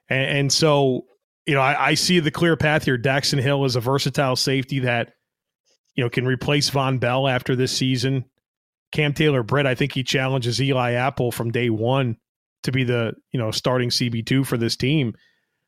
And, 0.10 0.38
and 0.38 0.54
so, 0.54 1.06
you 1.46 1.54
know, 1.54 1.62
I, 1.62 1.88
I, 1.88 1.94
see 1.96 2.20
the 2.20 2.32
clear 2.32 2.56
path 2.56 2.86
here. 2.86 2.98
Daxton 2.98 3.42
Hill 3.42 3.66
is 3.66 3.76
a 3.76 3.82
versatile 3.82 4.36
safety 4.36 4.80
that, 4.80 5.14
you 5.96 6.04
know, 6.04 6.10
can 6.10 6.26
replace 6.26 6.70
Vonn 6.70 7.00
Bell 7.00 7.28
after 7.28 7.56
this 7.56 7.76
season. 7.76 8.26
Cam 8.92 9.14
Taylor 9.14 9.44
Britt, 9.44 9.66
I 9.66 9.76
think 9.76 9.92
he 9.92 10.04
challenges 10.04 10.62
Eli 10.62 10.94
Apple 10.94 11.32
from 11.32 11.52
day 11.52 11.70
one 11.70 12.18
to 12.64 12.72
be 12.72 12.84
the, 12.84 13.14
you 13.32 13.40
know, 13.40 13.52
starting 13.52 13.90
CB2 13.90 14.46
for 14.46 14.58
this 14.58 14.78
team. 14.78 15.16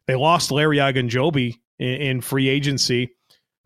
They 0.06 0.16
lost 0.16 0.52
Larry 0.52 0.78
Ogunjobi 0.78 1.56
in, 1.78 1.88
in 1.88 2.22
free 2.22 2.48
agency 2.48 3.17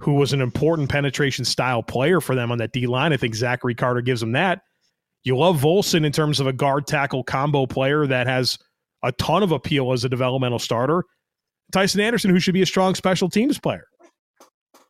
who 0.02 0.14
was 0.14 0.34
an 0.34 0.42
important 0.42 0.90
penetration 0.90 1.46
style 1.46 1.84
player 1.84 2.20
for 2.20 2.36
them 2.36 2.52
on 2.52 2.58
that 2.58 2.72
D 2.72 2.88
line. 2.88 3.14
I 3.14 3.18
think 3.18 3.36
Zachary 3.36 3.76
Carter 3.76 4.02
gives 4.02 4.20
them 4.20 4.32
that. 4.34 4.62
You 5.24 5.38
love 5.38 5.62
Volson 5.62 6.06
in 6.06 6.12
terms 6.12 6.40
of 6.40 6.48
a 6.48 6.54
guard 6.54 6.88
tackle 6.88 7.24
combo 7.24 7.68
player 7.68 8.08
that 8.08 8.26
has 8.28 8.58
a 9.04 9.12
ton 9.14 9.44
of 9.44 9.52
appeal 9.52 9.92
as 9.92 10.04
a 10.04 10.10
developmental 10.10 10.60
starter. 10.60 11.04
Tycen 11.72 12.02
Anderson, 12.02 12.32
who 12.32 12.40
should 12.40 12.54
be 12.54 12.62
a 12.62 12.66
strong 12.66 12.96
special 12.96 13.30
teams 13.30 13.60
player. 13.60 13.86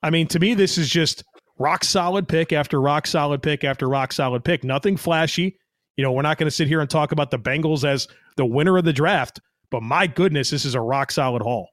I 0.02 0.10
mean, 0.10 0.28
to 0.28 0.40
me, 0.40 0.54
this 0.54 0.78
is 0.78 0.90
just 0.90 1.24
rock 1.60 1.84
solid 1.84 2.28
pick 2.28 2.54
after 2.54 2.82
rock 2.82 3.06
solid 3.06 3.44
pick 3.44 3.64
after 3.64 3.88
rock 3.88 4.14
solid 4.14 4.44
pick. 4.44 4.64
Nothing 4.64 4.98
flashy. 4.98 5.58
You 5.98 6.04
know, 6.04 6.12
we're 6.12 6.22
not 6.22 6.38
going 6.38 6.48
to 6.48 6.56
sit 6.56 6.68
here 6.68 6.82
and 6.82 6.90
talk 6.90 7.12
about 7.12 7.32
the 7.32 7.38
Bengals 7.38 7.84
as 7.84 8.08
the 8.38 8.46
winner 8.46 8.78
of 8.78 8.86
the 8.86 8.94
draft, 8.94 9.40
but 9.70 9.84
my 9.84 10.08
goodness, 10.08 10.50
this 10.50 10.66
is 10.66 10.74
a 10.74 10.82
rock 10.82 11.12
solid 11.12 11.42
haul. 11.42 11.68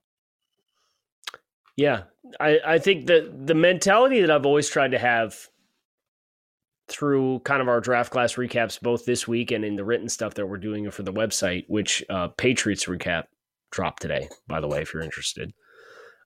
Yeah, 1.76 2.02
I, 2.40 2.58
I 2.64 2.78
think 2.78 3.06
that 3.06 3.46
the 3.46 3.54
mentality 3.54 4.20
that 4.20 4.30
I've 4.30 4.46
always 4.46 4.68
tried 4.68 4.92
to 4.92 4.98
have 4.98 5.48
through 6.88 7.40
kind 7.40 7.60
of 7.60 7.68
our 7.68 7.80
draft 7.80 8.10
class 8.10 8.34
recaps, 8.34 8.80
both 8.80 9.04
this 9.04 9.28
week 9.28 9.50
and 9.50 9.64
in 9.64 9.76
the 9.76 9.84
written 9.84 10.08
stuff 10.08 10.34
that 10.34 10.46
we're 10.46 10.56
doing 10.56 10.90
for 10.90 11.02
the 11.02 11.12
website, 11.12 11.64
which 11.68 12.02
uh, 12.08 12.28
Patriots 12.28 12.86
recap 12.86 13.24
dropped 13.70 14.02
today, 14.02 14.28
by 14.46 14.60
the 14.60 14.68
way, 14.68 14.80
if 14.80 14.94
you're 14.94 15.02
interested. 15.02 15.52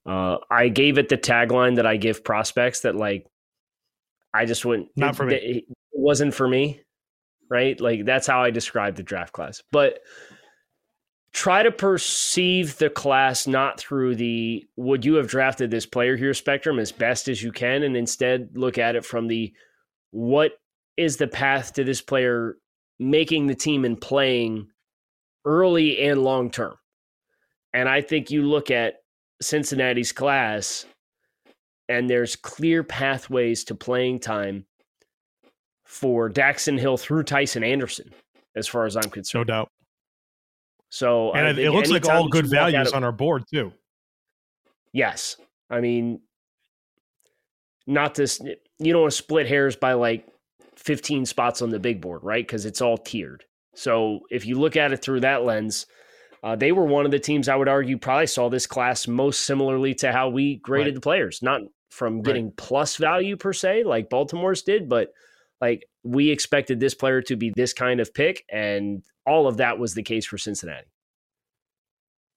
Uh, 0.06 0.36
I 0.50 0.68
gave 0.68 0.98
it 0.98 1.08
the 1.08 1.18
tagline 1.18 1.76
that 1.76 1.86
I 1.86 1.96
give 1.96 2.24
prospects 2.24 2.80
that 2.80 2.96
like 2.96 3.26
I 4.34 4.46
just 4.46 4.64
wouldn't 4.64 4.88
not 4.96 5.10
it, 5.10 5.16
for 5.16 5.26
me. 5.26 5.34
It 5.36 5.64
wasn't 5.92 6.34
for 6.34 6.48
me, 6.48 6.80
right? 7.50 7.80
Like 7.80 8.04
that's 8.04 8.26
how 8.26 8.42
I 8.42 8.50
describe 8.50 8.96
the 8.96 9.02
draft 9.02 9.32
class. 9.32 9.62
But 9.70 10.00
try 11.32 11.62
to 11.62 11.72
perceive 11.72 12.76
the 12.78 12.90
class 12.90 13.46
not 13.46 13.80
through 13.80 14.14
the 14.14 14.64
would 14.76 15.04
you 15.04 15.14
have 15.14 15.28
drafted 15.28 15.70
this 15.70 15.86
player 15.86 16.16
here 16.16 16.34
spectrum 16.34 16.78
as 16.78 16.92
best 16.92 17.28
as 17.28 17.42
you 17.42 17.50
can 17.50 17.82
and 17.82 17.96
instead 17.96 18.50
look 18.54 18.76
at 18.78 18.96
it 18.96 19.04
from 19.04 19.28
the 19.28 19.52
what 20.10 20.52
is 20.96 21.16
the 21.16 21.26
path 21.26 21.72
to 21.72 21.84
this 21.84 22.02
player 22.02 22.56
making 22.98 23.46
the 23.46 23.54
team 23.54 23.84
and 23.84 24.00
playing 24.00 24.68
early 25.44 26.00
and 26.02 26.22
long 26.22 26.50
term? 26.50 26.74
And 27.72 27.88
i 27.88 28.02
think 28.02 28.30
you 28.30 28.42
look 28.42 28.70
at 28.70 28.96
cincinnati's 29.40 30.12
class 30.12 30.84
and 31.88 32.08
there's 32.08 32.36
clear 32.36 32.84
pathways 32.84 33.64
to 33.64 33.74
playing 33.74 34.20
time 34.20 34.66
for 35.84 36.30
Daxton 36.30 36.78
Hill 36.78 36.96
through 36.96 37.24
Tycen 37.24 37.66
Anderson 37.66 38.12
as 38.54 38.68
far 38.68 38.84
as 38.86 38.96
i'm 38.96 39.10
concerned. 39.10 39.48
No 39.48 39.54
doubt 39.54 39.72
so 40.92 41.32
and 41.32 41.58
it 41.58 41.70
looks 41.70 41.88
like 41.88 42.06
all 42.06 42.28
good 42.28 42.46
values 42.46 42.88
it, 42.88 42.94
on 42.94 43.02
our 43.02 43.12
board 43.12 43.44
too. 43.50 43.72
Yes, 44.92 45.38
I 45.70 45.80
mean, 45.80 46.20
not 47.86 48.14
this. 48.14 48.42
You 48.78 48.92
don't 48.92 49.00
want 49.00 49.12
to 49.12 49.16
split 49.16 49.48
hairs 49.48 49.74
by 49.74 49.94
like 49.94 50.28
15 50.76 51.24
spots 51.24 51.62
on 51.62 51.70
the 51.70 51.78
big 51.78 52.02
board, 52.02 52.22
right? 52.22 52.46
Because 52.46 52.66
it's 52.66 52.82
all 52.82 52.98
tiered. 52.98 53.42
So 53.74 54.20
if 54.28 54.44
you 54.44 54.58
look 54.58 54.76
at 54.76 54.92
it 54.92 55.00
through 55.00 55.20
that 55.20 55.44
lens, 55.44 55.86
uh, 56.42 56.56
they 56.56 56.72
were 56.72 56.84
one 56.84 57.06
of 57.06 57.10
the 57.10 57.18
teams 57.18 57.48
I 57.48 57.56
would 57.56 57.68
argue 57.68 57.96
probably 57.96 58.26
saw 58.26 58.50
this 58.50 58.66
class 58.66 59.08
most 59.08 59.46
similarly 59.46 59.94
to 59.94 60.12
how 60.12 60.28
we 60.28 60.56
graded 60.56 60.88
right. 60.88 60.94
the 60.96 61.00
players, 61.00 61.40
not 61.40 61.62
from 61.88 62.20
getting 62.20 62.48
right. 62.48 62.56
plus 62.58 62.98
value 62.98 63.38
per 63.38 63.54
se, 63.54 63.84
like 63.84 64.10
Baltimore's 64.10 64.60
did, 64.60 64.90
but 64.90 65.08
like 65.58 65.86
we 66.04 66.28
expected 66.28 66.80
this 66.80 66.94
player 66.94 67.22
to 67.22 67.36
be 67.36 67.50
this 67.56 67.72
kind 67.72 67.98
of 67.98 68.12
pick, 68.12 68.44
and 68.52 69.02
all 69.26 69.46
of 69.46 69.58
that 69.58 69.78
was 69.78 69.94
the 69.94 70.02
case 70.02 70.26
for 70.26 70.38
Cincinnati. 70.38 70.86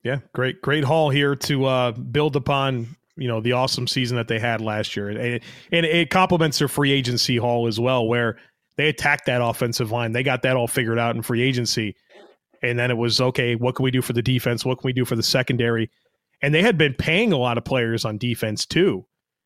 Yeah, 0.03 0.19
great, 0.33 0.61
great 0.61 0.83
haul 0.83 1.09
here 1.09 1.35
to 1.35 1.65
uh, 1.65 1.91
build 1.91 2.35
upon 2.35 2.95
you 3.17 3.27
know 3.27 3.41
the 3.41 3.53
awesome 3.53 3.87
season 3.87 4.17
that 4.17 4.27
they 4.27 4.39
had 4.39 4.61
last 4.61 4.95
year, 4.95 5.09
and, 5.09 5.41
and 5.71 5.85
it 5.85 6.09
complements 6.09 6.59
their 6.59 6.67
free 6.67 6.91
agency 6.91 7.37
haul 7.37 7.67
as 7.67 7.79
well, 7.79 8.07
where 8.07 8.37
they 8.77 8.87
attacked 8.87 9.25
that 9.25 9.41
offensive 9.41 9.91
line. 9.91 10.11
They 10.11 10.23
got 10.23 10.43
that 10.43 10.55
all 10.55 10.67
figured 10.67 10.99
out 10.99 11.15
in 11.15 11.21
free 11.21 11.41
agency, 11.41 11.95
and 12.61 12.77
then 12.77 12.91
it 12.91 12.97
was 12.97 13.19
okay. 13.19 13.55
What 13.55 13.75
can 13.75 13.83
we 13.83 13.91
do 13.91 14.01
for 14.01 14.13
the 14.13 14.21
defense? 14.21 14.65
What 14.65 14.79
can 14.79 14.87
we 14.87 14.93
do 14.93 15.05
for 15.05 15.15
the 15.15 15.23
secondary? 15.23 15.89
And 16.41 16.53
they 16.53 16.61
had 16.61 16.77
been 16.77 16.93
paying 16.93 17.31
a 17.31 17.37
lot 17.37 17.57
of 17.57 17.63
players 17.63 18.05
on 18.05 18.17
defense 18.17 18.65
too, 18.65 19.05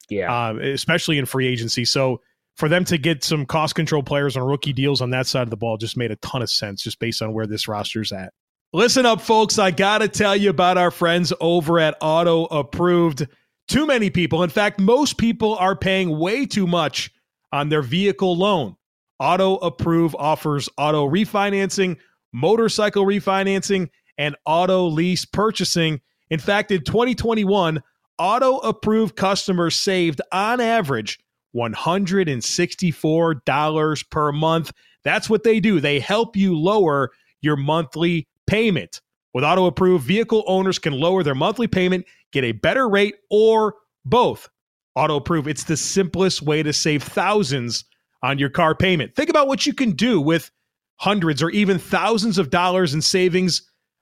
yeah, 0.09 0.33
uh, 0.33 0.55
especially 0.55 1.17
in 1.17 1.25
free 1.25 1.47
agency. 1.47 1.85
So 1.85 2.21
for 2.59 2.67
them 2.67 2.83
to 2.83 2.97
get 2.97 3.23
some 3.23 3.45
cost 3.45 3.73
control 3.73 4.03
players 4.03 4.35
on 4.35 4.43
rookie 4.43 4.73
deals 4.73 4.99
on 4.99 5.11
that 5.11 5.25
side 5.25 5.43
of 5.43 5.49
the 5.49 5.55
ball 5.55 5.77
just 5.77 5.95
made 5.95 6.11
a 6.11 6.17
ton 6.17 6.41
of 6.41 6.49
sense 6.49 6.83
just 6.83 6.99
based 6.99 7.21
on 7.21 7.31
where 7.31 7.47
this 7.47 7.69
roster's 7.69 8.11
at. 8.11 8.33
Listen 8.73 9.05
up, 9.05 9.21
folks. 9.21 9.57
I 9.57 9.71
got 9.71 9.99
to 9.99 10.09
tell 10.09 10.35
you 10.35 10.49
about 10.49 10.77
our 10.77 10.91
friends 10.91 11.31
over 11.39 11.79
at 11.79 11.95
Auto 12.01 12.45
Approved. 12.47 13.25
Too 13.69 13.87
many 13.87 14.09
people, 14.09 14.43
in 14.43 14.49
fact, 14.49 14.77
most 14.77 15.17
people 15.17 15.55
are 15.55 15.75
paying 15.75 16.19
way 16.19 16.45
too 16.45 16.67
much 16.67 17.09
on 17.53 17.69
their 17.69 17.81
vehicle 17.81 18.35
loan. 18.35 18.75
Auto 19.19 19.55
Approve 19.57 20.13
offers 20.15 20.67
auto 20.77 21.07
refinancing, 21.09 21.95
motorcycle 22.33 23.05
refinancing, 23.05 23.89
and 24.17 24.35
auto 24.45 24.85
lease 24.85 25.23
purchasing. 25.23 26.01
In 26.29 26.39
fact, 26.39 26.71
in 26.71 26.83
2021, 26.83 27.81
Auto 28.17 28.57
Approved 28.57 29.15
customers 29.15 29.75
saved 29.77 30.19
on 30.33 30.59
average 30.59 31.19
$164 31.55 34.09
per 34.09 34.31
month. 34.31 34.71
That's 35.03 35.29
what 35.29 35.43
they 35.43 35.59
do. 35.59 35.79
They 35.79 35.99
help 35.99 36.35
you 36.35 36.57
lower 36.57 37.11
your 37.41 37.55
monthly 37.55 38.27
payment. 38.47 39.01
With 39.33 39.43
auto 39.43 39.65
approved, 39.65 40.05
vehicle 40.05 40.43
owners 40.47 40.79
can 40.79 40.93
lower 40.93 41.23
their 41.23 41.35
monthly 41.35 41.67
payment, 41.67 42.05
get 42.31 42.43
a 42.43 42.51
better 42.51 42.89
rate, 42.89 43.15
or 43.29 43.75
both. 44.05 44.49
Auto 44.95 45.17
approve, 45.17 45.47
it's 45.47 45.63
the 45.63 45.77
simplest 45.77 46.41
way 46.41 46.63
to 46.63 46.73
save 46.73 47.03
thousands 47.03 47.85
on 48.21 48.39
your 48.39 48.49
car 48.49 48.75
payment. 48.75 49.15
Think 49.15 49.29
about 49.29 49.47
what 49.47 49.65
you 49.65 49.73
can 49.73 49.91
do 49.91 50.19
with 50.19 50.51
hundreds 50.97 51.41
or 51.41 51.49
even 51.51 51.79
thousands 51.79 52.37
of 52.37 52.49
dollars 52.49 52.93
in 52.93 53.01
savings 53.01 53.61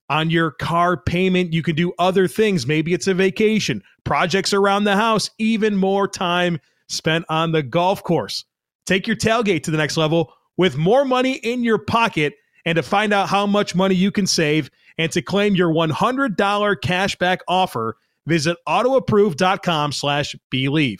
on 0.09 0.29
your 0.29 0.51
car 0.51 0.97
payment. 0.97 1.53
You 1.53 1.61
can 1.61 1.75
do 1.75 1.93
other 1.99 2.27
things. 2.27 2.65
Maybe 2.65 2.93
it's 2.93 3.07
a 3.07 3.13
vacation, 3.13 3.83
projects 4.05 4.53
around 4.53 4.85
the 4.85 4.95
house, 4.95 5.29
even 5.37 5.75
more 5.75 6.07
time 6.07 6.59
spent 6.89 7.25
on 7.29 7.51
the 7.51 7.63
golf 7.63 8.03
course. 8.03 8.45
Take 8.85 9.07
your 9.07 9.15
tailgate 9.15 9.63
to 9.63 9.71
the 9.71 9.77
next 9.77 9.97
level 9.97 10.33
with 10.57 10.77
more 10.77 11.05
money 11.05 11.33
in 11.33 11.63
your 11.63 11.77
pocket. 11.77 12.35
And 12.65 12.75
to 12.75 12.83
find 12.83 13.13
out 13.13 13.29
how 13.29 13.45
much 13.45 13.75
money 13.75 13.95
you 13.95 14.11
can 14.11 14.27
save 14.27 14.69
and 14.97 15.11
to 15.13 15.21
claim 15.21 15.55
your 15.55 15.71
$100 15.71 16.35
cashback 16.35 17.39
offer, 17.47 17.97
visit 18.25 18.57
autoapprove.com 18.67 19.91
slash 19.93 20.35
bleav. 20.51 20.99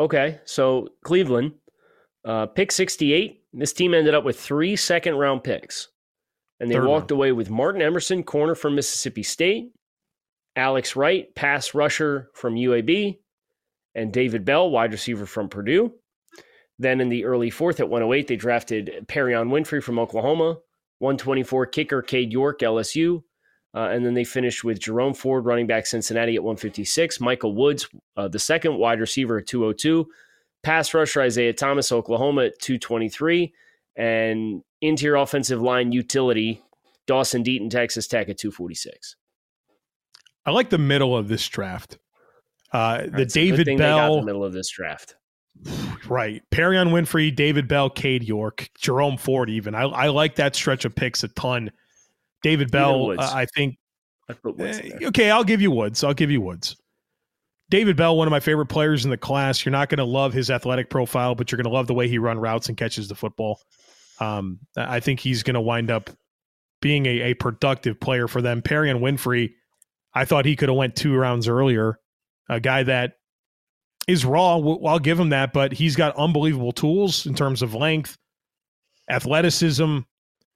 Okay, 0.00 0.40
so 0.44 0.88
Cleveland, 1.04 1.52
uh, 2.24 2.46
pick 2.46 2.72
68. 2.72 3.42
This 3.52 3.72
team 3.72 3.94
ended 3.94 4.14
up 4.14 4.24
with 4.24 4.38
three 4.38 4.76
second 4.76 5.14
round 5.14 5.44
picks. 5.44 5.88
And 6.60 6.70
they 6.70 6.74
Third 6.74 6.86
walked 6.86 7.10
round. 7.10 7.18
away 7.18 7.32
with 7.32 7.50
Martin 7.50 7.80
Emerson, 7.82 8.22
corner 8.22 8.54
from 8.54 8.74
Mississippi 8.74 9.22
State, 9.22 9.72
Alex 10.56 10.94
Wright, 10.94 11.34
pass 11.34 11.74
rusher 11.74 12.30
from 12.34 12.54
UAB, 12.54 13.18
and 13.94 14.12
David 14.12 14.44
Bell, 14.44 14.70
wide 14.70 14.92
receiver 14.92 15.26
from 15.26 15.48
Purdue. 15.48 15.92
Then 16.78 17.00
in 17.00 17.08
the 17.08 17.24
early 17.24 17.50
fourth 17.50 17.80
at 17.80 17.88
108, 17.88 18.26
they 18.26 18.36
drafted 18.36 19.04
Perrion 19.06 19.48
Winfrey 19.48 19.82
from 19.82 19.98
Oklahoma, 19.98 20.58
124 20.98 21.66
kicker 21.66 22.02
Cade 22.02 22.32
York, 22.32 22.60
LSU. 22.60 23.22
Uh, 23.74 23.88
and 23.90 24.06
then 24.06 24.14
they 24.14 24.24
finished 24.24 24.62
with 24.62 24.78
Jerome 24.78 25.14
Ford, 25.14 25.44
running 25.44 25.66
back 25.66 25.86
Cincinnati 25.86 26.36
at 26.36 26.44
156, 26.44 27.20
Michael 27.20 27.54
Woods, 27.54 27.88
uh, 28.16 28.28
the 28.28 28.38
second 28.38 28.78
wide 28.78 29.00
receiver 29.00 29.38
at 29.38 29.48
202, 29.48 30.06
pass 30.62 30.94
rusher 30.94 31.22
Isaiah 31.22 31.52
Thomas, 31.52 31.90
Oklahoma 31.90 32.44
at 32.44 32.58
223, 32.60 33.52
and 33.96 34.62
interior 34.80 35.16
offensive 35.16 35.60
line 35.60 35.90
utility 35.90 36.62
Dawson 37.06 37.44
Deaton, 37.44 37.70
Texas 37.70 38.06
Tech 38.06 38.28
at 38.28 38.38
246. 38.38 39.16
I 40.46 40.50
like 40.50 40.70
the 40.70 40.78
middle 40.78 41.16
of 41.16 41.28
this 41.28 41.46
draft. 41.48 41.98
Uh, 42.74 43.06
the 43.16 43.24
David 43.24 43.78
Bell, 43.78 44.14
in 44.14 44.20
the 44.20 44.26
middle 44.26 44.44
of 44.44 44.52
this 44.52 44.68
draft. 44.70 45.16
Right. 46.06 46.42
Perrion 46.50 46.90
Winfrey, 46.90 47.34
David 47.34 47.66
Bell, 47.66 47.88
Cade 47.88 48.24
York, 48.24 48.68
Jerome 48.78 49.16
Ford, 49.16 49.48
even. 49.48 49.74
I, 49.74 49.84
I 49.84 50.08
like 50.08 50.34
that 50.34 50.54
stretch 50.54 50.84
of 50.84 50.94
picks 50.94 51.24
a 51.24 51.28
ton. 51.28 51.70
David 52.42 52.70
Bell, 52.70 53.12
uh, 53.12 53.30
I 53.32 53.46
think. 53.46 53.78
I 54.28 54.34
eh, 54.58 54.90
okay, 55.04 55.30
I'll 55.30 55.44
give 55.44 55.62
you 55.62 55.70
Woods. 55.70 56.04
I'll 56.04 56.12
give 56.12 56.30
you 56.30 56.42
Woods. 56.42 56.76
David 57.70 57.96
Bell, 57.96 58.18
one 58.18 58.28
of 58.28 58.32
my 58.32 58.40
favorite 58.40 58.66
players 58.66 59.06
in 59.06 59.10
the 59.10 59.16
class. 59.16 59.64
You're 59.64 59.72
not 59.72 59.88
going 59.88 59.98
to 59.98 60.04
love 60.04 60.34
his 60.34 60.50
athletic 60.50 60.90
profile, 60.90 61.34
but 61.34 61.50
you're 61.50 61.56
going 61.56 61.70
to 61.70 61.74
love 61.74 61.86
the 61.86 61.94
way 61.94 62.06
he 62.06 62.18
run 62.18 62.38
routes 62.38 62.68
and 62.68 62.76
catches 62.76 63.08
the 63.08 63.14
football. 63.14 63.60
Um, 64.20 64.58
I 64.76 65.00
think 65.00 65.20
he's 65.20 65.42
going 65.42 65.54
to 65.54 65.60
wind 65.62 65.90
up 65.90 66.10
being 66.82 67.06
a, 67.06 67.20
a 67.20 67.34
productive 67.34 67.98
player 67.98 68.28
for 68.28 68.42
them. 68.42 68.60
Perrion 68.60 69.00
Winfrey, 69.00 69.54
I 70.12 70.26
thought 70.26 70.44
he 70.44 70.54
could 70.54 70.68
have 70.68 70.76
went 70.76 70.96
two 70.96 71.14
rounds 71.14 71.48
earlier. 71.48 71.98
A 72.48 72.60
guy 72.60 72.82
that 72.82 73.14
is 74.06 74.24
raw. 74.24 74.56
I'll 74.58 74.98
give 74.98 75.18
him 75.18 75.30
that, 75.30 75.52
but 75.52 75.72
he's 75.72 75.96
got 75.96 76.16
unbelievable 76.16 76.72
tools 76.72 77.26
in 77.26 77.34
terms 77.34 77.62
of 77.62 77.74
length, 77.74 78.16
athleticism, 79.10 80.00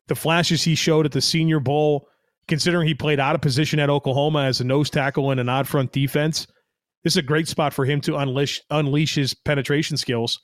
the 0.08 0.14
flashes 0.14 0.62
he 0.62 0.74
showed 0.74 1.06
at 1.06 1.12
the 1.12 1.20
Senior 1.20 1.60
Bowl. 1.60 2.08
Considering 2.46 2.88
he 2.88 2.94
played 2.94 3.20
out 3.20 3.34
of 3.34 3.42
position 3.42 3.78
at 3.78 3.90
Oklahoma 3.90 4.44
as 4.44 4.60
a 4.60 4.64
nose 4.64 4.88
tackle 4.88 5.30
in 5.32 5.38
an 5.38 5.50
odd 5.50 5.68
front 5.68 5.92
defense, 5.92 6.46
this 7.04 7.12
is 7.12 7.18
a 7.18 7.22
great 7.22 7.46
spot 7.46 7.74
for 7.74 7.84
him 7.84 8.00
to 8.00 8.16
unleash 8.16 8.62
unleash 8.70 9.14
his 9.16 9.34
penetration 9.34 9.98
skills. 9.98 10.40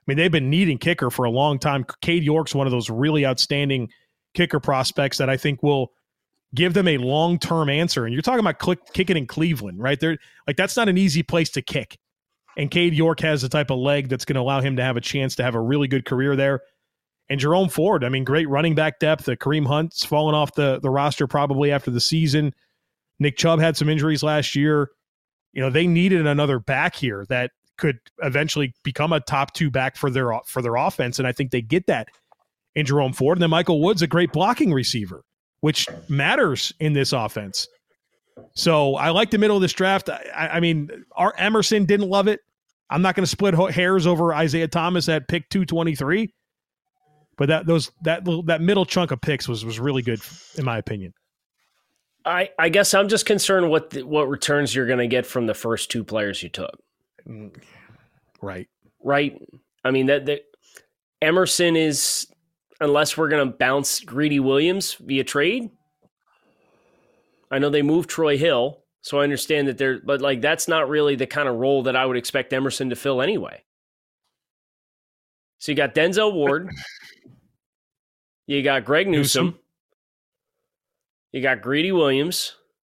I 0.00 0.04
mean, 0.06 0.18
they've 0.18 0.30
been 0.30 0.50
needing 0.50 0.78
kicker 0.78 1.10
for 1.10 1.24
a 1.24 1.30
long 1.30 1.58
time. 1.58 1.84
Cade 2.00 2.22
York's 2.22 2.54
one 2.54 2.68
of 2.68 2.70
those 2.70 2.88
really 2.88 3.26
outstanding 3.26 3.88
kicker 4.34 4.60
prospects 4.60 5.18
that 5.18 5.28
I 5.28 5.36
think 5.36 5.62
will 5.62 5.90
give 6.54 6.74
them 6.74 6.88
a 6.88 6.98
long 6.98 7.38
term 7.38 7.68
answer. 7.68 8.04
And 8.04 8.12
you're 8.12 8.22
talking 8.22 8.40
about 8.40 8.58
click, 8.58 8.78
kicking 8.92 9.16
in 9.16 9.26
Cleveland, 9.26 9.78
right? 9.78 9.98
There, 9.98 10.18
like 10.46 10.56
that's 10.56 10.76
not 10.76 10.88
an 10.88 10.98
easy 10.98 11.22
place 11.22 11.50
to 11.50 11.62
kick. 11.62 11.98
And 12.56 12.70
Cade 12.70 12.94
York 12.94 13.20
has 13.20 13.42
the 13.42 13.48
type 13.48 13.70
of 13.70 13.78
leg 13.78 14.08
that's 14.08 14.24
going 14.24 14.34
to 14.34 14.40
allow 14.40 14.60
him 14.60 14.76
to 14.76 14.82
have 14.82 14.96
a 14.96 15.00
chance 15.00 15.36
to 15.36 15.44
have 15.44 15.54
a 15.54 15.60
really 15.60 15.86
good 15.86 16.04
career 16.04 16.34
there. 16.34 16.60
And 17.30 17.38
Jerome 17.38 17.68
Ford, 17.68 18.04
I 18.04 18.08
mean, 18.08 18.24
great 18.24 18.48
running 18.48 18.74
back 18.74 18.98
depth. 18.98 19.26
The 19.26 19.36
Kareem 19.36 19.66
Hunt's 19.66 20.04
fallen 20.04 20.34
off 20.34 20.54
the, 20.54 20.80
the 20.80 20.90
roster 20.90 21.26
probably 21.26 21.70
after 21.70 21.90
the 21.90 22.00
season. 22.00 22.54
Nick 23.18 23.36
Chubb 23.36 23.60
had 23.60 23.76
some 23.76 23.88
injuries 23.88 24.22
last 24.22 24.56
year. 24.56 24.90
You 25.52 25.62
know, 25.62 25.70
they 25.70 25.86
needed 25.86 26.26
another 26.26 26.58
back 26.58 26.94
here 26.94 27.26
that 27.28 27.50
could 27.76 27.98
eventually 28.22 28.74
become 28.82 29.12
a 29.12 29.20
top 29.20 29.52
two 29.54 29.70
back 29.70 29.96
for 29.96 30.10
their 30.10 30.32
for 30.46 30.62
their 30.62 30.76
offense. 30.76 31.18
And 31.18 31.28
I 31.28 31.32
think 31.32 31.50
they 31.50 31.62
get 31.62 31.86
that 31.86 32.08
in 32.74 32.86
Jerome 32.86 33.12
Ford. 33.12 33.38
And 33.38 33.42
then 33.42 33.50
Michael 33.50 33.80
Wood's 33.80 34.02
a 34.02 34.06
great 34.06 34.32
blocking 34.32 34.72
receiver, 34.72 35.22
which 35.60 35.88
matters 36.08 36.72
in 36.80 36.92
this 36.92 37.12
offense. 37.12 37.68
So 38.54 38.94
I 38.94 39.10
like 39.10 39.30
the 39.30 39.38
middle 39.38 39.56
of 39.56 39.62
this 39.62 39.72
draft. 39.72 40.08
I, 40.08 40.48
I 40.54 40.60
mean, 40.60 40.90
our 41.16 41.34
Emerson 41.36 41.84
didn't 41.84 42.08
love 42.08 42.28
it. 42.28 42.40
I'm 42.90 43.02
not 43.02 43.14
going 43.14 43.24
to 43.24 43.30
split 43.30 43.54
hairs 43.72 44.06
over 44.06 44.34
Isaiah 44.34 44.68
Thomas 44.68 45.08
at 45.08 45.28
pick 45.28 45.48
223, 45.50 46.32
but 47.36 47.48
that 47.48 47.66
those 47.66 47.90
that 48.02 48.24
that 48.46 48.60
middle 48.62 48.86
chunk 48.86 49.10
of 49.10 49.20
picks 49.20 49.46
was 49.46 49.64
was 49.64 49.78
really 49.78 50.02
good 50.02 50.20
in 50.56 50.64
my 50.64 50.78
opinion. 50.78 51.12
I 52.24 52.50
I 52.58 52.68
guess 52.70 52.94
I'm 52.94 53.08
just 53.08 53.26
concerned 53.26 53.68
what 53.68 53.90
the, 53.90 54.02
what 54.04 54.28
returns 54.28 54.74
you're 54.74 54.86
going 54.86 54.98
to 55.00 55.06
get 55.06 55.26
from 55.26 55.46
the 55.46 55.54
first 55.54 55.90
two 55.90 56.02
players 56.02 56.42
you 56.42 56.48
took. 56.48 56.78
Mm, 57.28 57.54
right. 58.40 58.68
Right. 59.04 59.40
I 59.84 59.90
mean 59.90 60.06
that 60.06 60.26
that 60.26 60.40
Emerson 61.20 61.76
is 61.76 62.26
unless 62.80 63.16
we're 63.16 63.28
going 63.28 63.50
to 63.50 63.56
bounce 63.56 64.00
Greedy 64.00 64.40
Williams 64.40 64.94
via 64.94 65.24
trade. 65.24 65.70
I 67.50 67.58
know 67.58 67.70
they 67.70 67.82
moved 67.82 68.10
Troy 68.10 68.36
Hill, 68.36 68.82
so 69.00 69.20
I 69.20 69.24
understand 69.24 69.68
that 69.68 69.78
they're, 69.78 70.00
but 70.00 70.20
like 70.20 70.40
that's 70.40 70.68
not 70.68 70.88
really 70.88 71.16
the 71.16 71.26
kind 71.26 71.48
of 71.48 71.56
role 71.56 71.82
that 71.84 71.96
I 71.96 72.04
would 72.04 72.16
expect 72.16 72.52
Emerson 72.52 72.90
to 72.90 72.96
fill 72.96 73.22
anyway. 73.22 73.62
So 75.58 75.72
you 75.72 75.76
got 75.76 75.94
Denzel 75.94 76.32
Ward, 76.32 76.70
you 78.46 78.62
got 78.62 78.84
Greg 78.84 79.08
Newsom, 79.08 79.46
Newsome. 79.46 79.58
you 81.32 81.42
got 81.42 81.62
Greedy 81.62 81.92
Williams. 81.92 82.54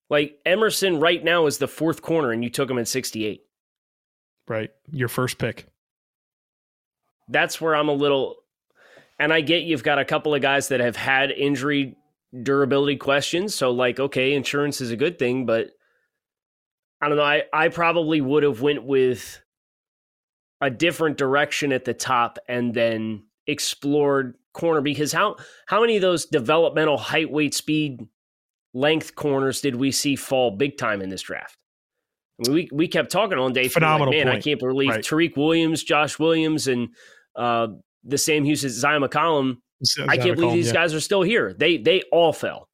Like 0.10 0.40
Emerson 0.46 1.00
right 1.00 1.24
now 1.24 1.46
is 1.46 1.60
the 1.60 1.68
fourth 1.68 2.02
corner, 2.02 2.32
and 2.32 2.44
you 2.44 2.50
took 2.50 2.70
him 2.70 2.80
at 2.80 2.88
68. 2.88 3.44
Right. 4.48 4.72
Your 4.92 5.08
first 5.08 5.38
pick. 5.38 5.68
That's 7.28 7.62
where 7.62 7.76
I'm 7.76 7.90
a 7.90 7.94
little 7.94 8.38
and 9.20 9.34
I 9.34 9.42
get 9.42 9.64
you've 9.64 9.84
got 9.84 10.00
a 10.00 10.06
couple 10.06 10.34
of 10.34 10.42
guys 10.42 10.70
that 10.70 10.80
have 10.80 10.96
had 10.96 11.32
injury 11.32 11.98
durability 12.44 12.96
questions. 12.96 13.54
So 13.54 13.72
like, 13.72 14.00
okay, 14.00 14.34
insurance 14.34 14.82
is 14.82 14.92
a 14.92 14.96
good 14.96 15.20
thing, 15.20 15.46
but 15.46 15.72
I 17.02 17.10
don't 17.10 17.18
know. 17.18 17.24
I, 17.24 17.44
I 17.54 17.70
probably 17.70 18.22
would 18.22 18.44
have 18.44 18.62
went 18.62 18.84
with 18.84 19.42
a 20.62 20.70
different 20.70 21.18
direction 21.18 21.72
at 21.72 21.86
the 21.86 21.94
top 21.94 22.40
and 22.48 22.74
then 22.74 23.24
explored 23.48 24.36
corner 24.54 24.82
because 24.82 25.12
how 25.12 25.36
how 25.68 25.82
many 25.82 25.96
of 25.96 26.02
those 26.02 26.26
developmental 26.26 26.98
height, 26.98 27.32
weight, 27.32 27.54
speed, 27.54 28.02
length 28.74 29.16
corners 29.16 29.62
did 29.62 29.76
we 29.76 29.92
see 29.92 30.16
fall 30.16 30.52
big 30.52 30.78
time 30.78 31.02
in 31.02 31.10
this 31.10 31.22
draft? 31.22 31.58
I 32.40 32.50
mean, 32.50 32.56
we 32.56 32.70
we 32.72 32.88
kept 32.88 33.12
talking 33.12 33.38
all 33.38 33.50
day. 33.50 33.68
Phenomenal. 33.68 34.08
Like, 34.08 34.18
Man, 34.18 34.28
point. 34.28 34.38
I 34.38 34.42
can't 34.42 34.60
believe 34.60 34.90
right. 34.90 35.04
Tariq 35.04 35.38
Williams, 35.38 35.84
Josh 35.84 36.20
Williams, 36.20 36.68
and 36.68 36.90
uh, 37.36 37.68
the 38.04 38.18
Sam 38.18 38.44
Houston, 38.44 38.70
Zyon 38.70 39.06
McCollum. 39.06 39.58
I 40.08 40.18
can't 40.18 40.36
believe 40.36 40.54
these 40.54 40.68
yeah. 40.68 40.74
guys 40.74 40.94
are 40.94 41.00
still 41.00 41.22
here. 41.22 41.54
They 41.54 41.78
they 41.78 42.02
all 42.12 42.34
fell, 42.34 42.68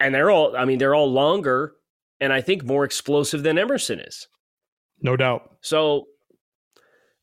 and 0.00 0.14
they're 0.14 0.30
all. 0.30 0.56
I 0.56 0.64
mean, 0.64 0.78
they're 0.78 0.94
all 0.94 1.10
longer, 1.10 1.74
and 2.20 2.32
I 2.32 2.40
think 2.40 2.64
more 2.64 2.84
explosive 2.84 3.42
than 3.42 3.58
Emerson 3.58 4.00
is. 4.00 4.26
No 5.02 5.16
doubt. 5.16 5.56
So, 5.60 6.06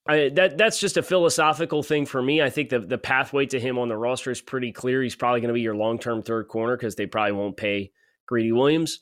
I, 0.07 0.29
that 0.35 0.57
that's 0.57 0.79
just 0.79 0.97
a 0.97 1.03
philosophical 1.03 1.81
thing 1.81 2.05
for 2.05 2.21
me. 2.21 2.41
I 2.41 2.49
think 2.49 2.69
the 2.69 2.79
the 2.79 2.97
pathway 2.97 3.47
to 3.47 3.59
him 3.59 3.79
on 3.79 3.89
the 3.89 3.97
roster 3.97 4.29
is 4.29 4.41
pretty 4.41 4.71
clear. 4.71 5.01
He's 5.01 5.15
probably 5.15 5.41
going 5.41 5.49
to 5.49 5.55
be 5.55 5.61
your 5.61 5.75
long 5.75 5.97
term 5.97 6.21
third 6.21 6.47
corner 6.47 6.77
because 6.77 6.95
they 6.95 7.07
probably 7.07 7.33
won't 7.33 7.57
pay 7.57 7.91
Greedy 8.27 8.51
Williams. 8.51 8.99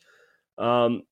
Um, 0.57 1.03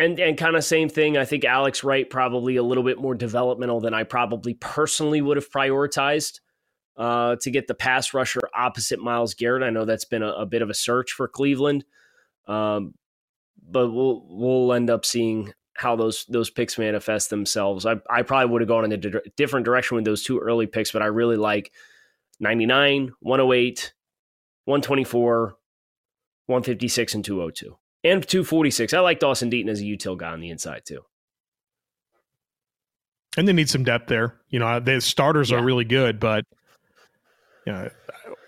and 0.00 0.18
and 0.18 0.36
kind 0.38 0.56
of 0.56 0.64
same 0.64 0.88
thing. 0.88 1.16
I 1.16 1.24
think 1.24 1.44
Alex 1.44 1.84
Wright 1.84 2.08
probably 2.08 2.56
a 2.56 2.62
little 2.62 2.84
bit 2.84 2.98
more 2.98 3.14
developmental 3.14 3.80
than 3.80 3.94
I 3.94 4.04
probably 4.04 4.54
personally 4.54 5.20
would 5.20 5.36
have 5.36 5.50
prioritized 5.50 6.40
uh, 6.96 7.36
to 7.42 7.50
get 7.50 7.66
the 7.66 7.74
pass 7.74 8.12
rusher 8.14 8.40
opposite 8.54 9.00
Myles 9.00 9.34
Garrett. 9.34 9.62
I 9.62 9.70
know 9.70 9.84
that's 9.84 10.04
been 10.04 10.22
a, 10.22 10.30
a 10.32 10.46
bit 10.46 10.62
of 10.62 10.70
a 10.70 10.74
search 10.74 11.12
for 11.12 11.28
Cleveland, 11.28 11.84
um, 12.48 12.94
but 13.68 13.90
we'll 13.90 14.26
we'll 14.28 14.72
end 14.72 14.90
up 14.90 15.04
seeing 15.04 15.52
how 15.74 15.96
those 15.96 16.26
those 16.28 16.50
picks 16.50 16.78
manifest 16.78 17.30
themselves. 17.30 17.86
I 17.86 17.96
I 18.10 18.22
probably 18.22 18.52
would 18.52 18.62
have 18.62 18.68
gone 18.68 18.84
in 18.84 18.92
a 18.92 18.96
di- 18.98 19.30
different 19.36 19.64
direction 19.64 19.96
with 19.96 20.04
those 20.04 20.22
two 20.22 20.38
early 20.38 20.66
picks, 20.66 20.92
but 20.92 21.02
I 21.02 21.06
really 21.06 21.36
like 21.36 21.72
99, 22.40 23.12
108, 23.20 23.94
124, 24.66 25.56
156, 26.46 27.14
and 27.14 27.24
202 27.24 27.79
and 28.04 28.26
246. 28.26 28.94
I 28.94 29.00
like 29.00 29.18
Dawson 29.18 29.50
Deaton 29.50 29.68
as 29.68 29.80
a 29.80 29.84
util 29.84 30.16
guy 30.16 30.30
on 30.30 30.40
the 30.40 30.50
inside 30.50 30.82
too. 30.84 31.00
And 33.36 33.46
they 33.46 33.52
need 33.52 33.70
some 33.70 33.84
depth 33.84 34.08
there. 34.08 34.40
You 34.48 34.58
know, 34.58 34.80
the 34.80 35.00
starters 35.00 35.50
yeah. 35.50 35.58
are 35.58 35.62
really 35.62 35.84
good, 35.84 36.18
but 36.18 36.44
you 37.66 37.72
know, 37.72 37.90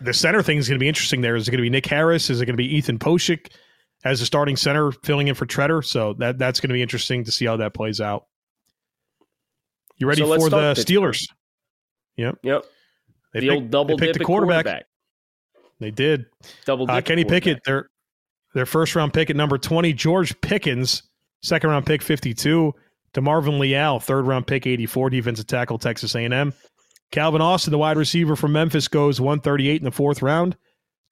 the 0.00 0.12
center 0.12 0.42
thing 0.42 0.58
is 0.58 0.68
going 0.68 0.78
to 0.78 0.82
be 0.82 0.88
interesting. 0.88 1.20
There 1.20 1.36
is 1.36 1.46
it 1.46 1.50
going 1.50 1.58
to 1.58 1.62
be 1.62 1.70
Nick 1.70 1.86
Harris? 1.86 2.30
Is 2.30 2.40
it 2.40 2.46
going 2.46 2.54
to 2.54 2.62
be 2.62 2.76
Ethan 2.76 2.98
Pocic 2.98 3.52
as 4.04 4.20
a 4.20 4.26
starting 4.26 4.56
center 4.56 4.90
filling 4.90 5.28
in 5.28 5.34
for 5.34 5.46
Tretter? 5.46 5.84
So 5.84 6.14
that 6.14 6.38
that's 6.38 6.60
going 6.60 6.70
to 6.70 6.74
be 6.74 6.82
interesting 6.82 7.24
to 7.24 7.32
see 7.32 7.44
how 7.44 7.56
that 7.58 7.74
plays 7.74 8.00
out. 8.00 8.26
You 9.98 10.08
ready 10.08 10.22
so 10.22 10.36
for 10.36 10.50
the 10.50 10.74
Steelers? 10.74 11.28
Yep. 12.16 12.38
Yep. 12.42 12.64
They 13.32 13.40
the 13.40 13.46
picked, 13.46 13.54
old 13.54 13.70
double 13.70 13.96
they 13.96 14.06
picked 14.06 14.18
the 14.18 14.24
quarterback. 14.24 14.64
quarterback. 14.64 14.86
They 15.78 15.90
did. 15.90 16.26
Double 16.64 16.90
uh, 16.90 17.00
Kenny 17.00 17.24
Pickett. 17.24 17.60
They're 17.64 17.88
their 18.54 18.66
first 18.66 18.94
round 18.94 19.12
pick 19.12 19.30
at 19.30 19.36
number 19.36 19.58
20, 19.58 19.92
George 19.92 20.38
Pickens, 20.40 21.02
second 21.42 21.70
round 21.70 21.86
pick 21.86 22.02
52. 22.02 22.74
DeMarvin 23.14 23.58
Leal, 23.58 24.00
third 24.00 24.26
round 24.26 24.46
pick 24.46 24.66
84, 24.66 25.10
defensive 25.10 25.46
tackle, 25.46 25.78
Texas 25.78 26.14
A&M. 26.14 26.52
Calvin 27.10 27.42
Austin, 27.42 27.70
the 27.70 27.78
wide 27.78 27.98
receiver 27.98 28.36
from 28.36 28.52
Memphis, 28.52 28.88
goes 28.88 29.20
138 29.20 29.80
in 29.80 29.84
the 29.84 29.90
fourth 29.90 30.22
round. 30.22 30.56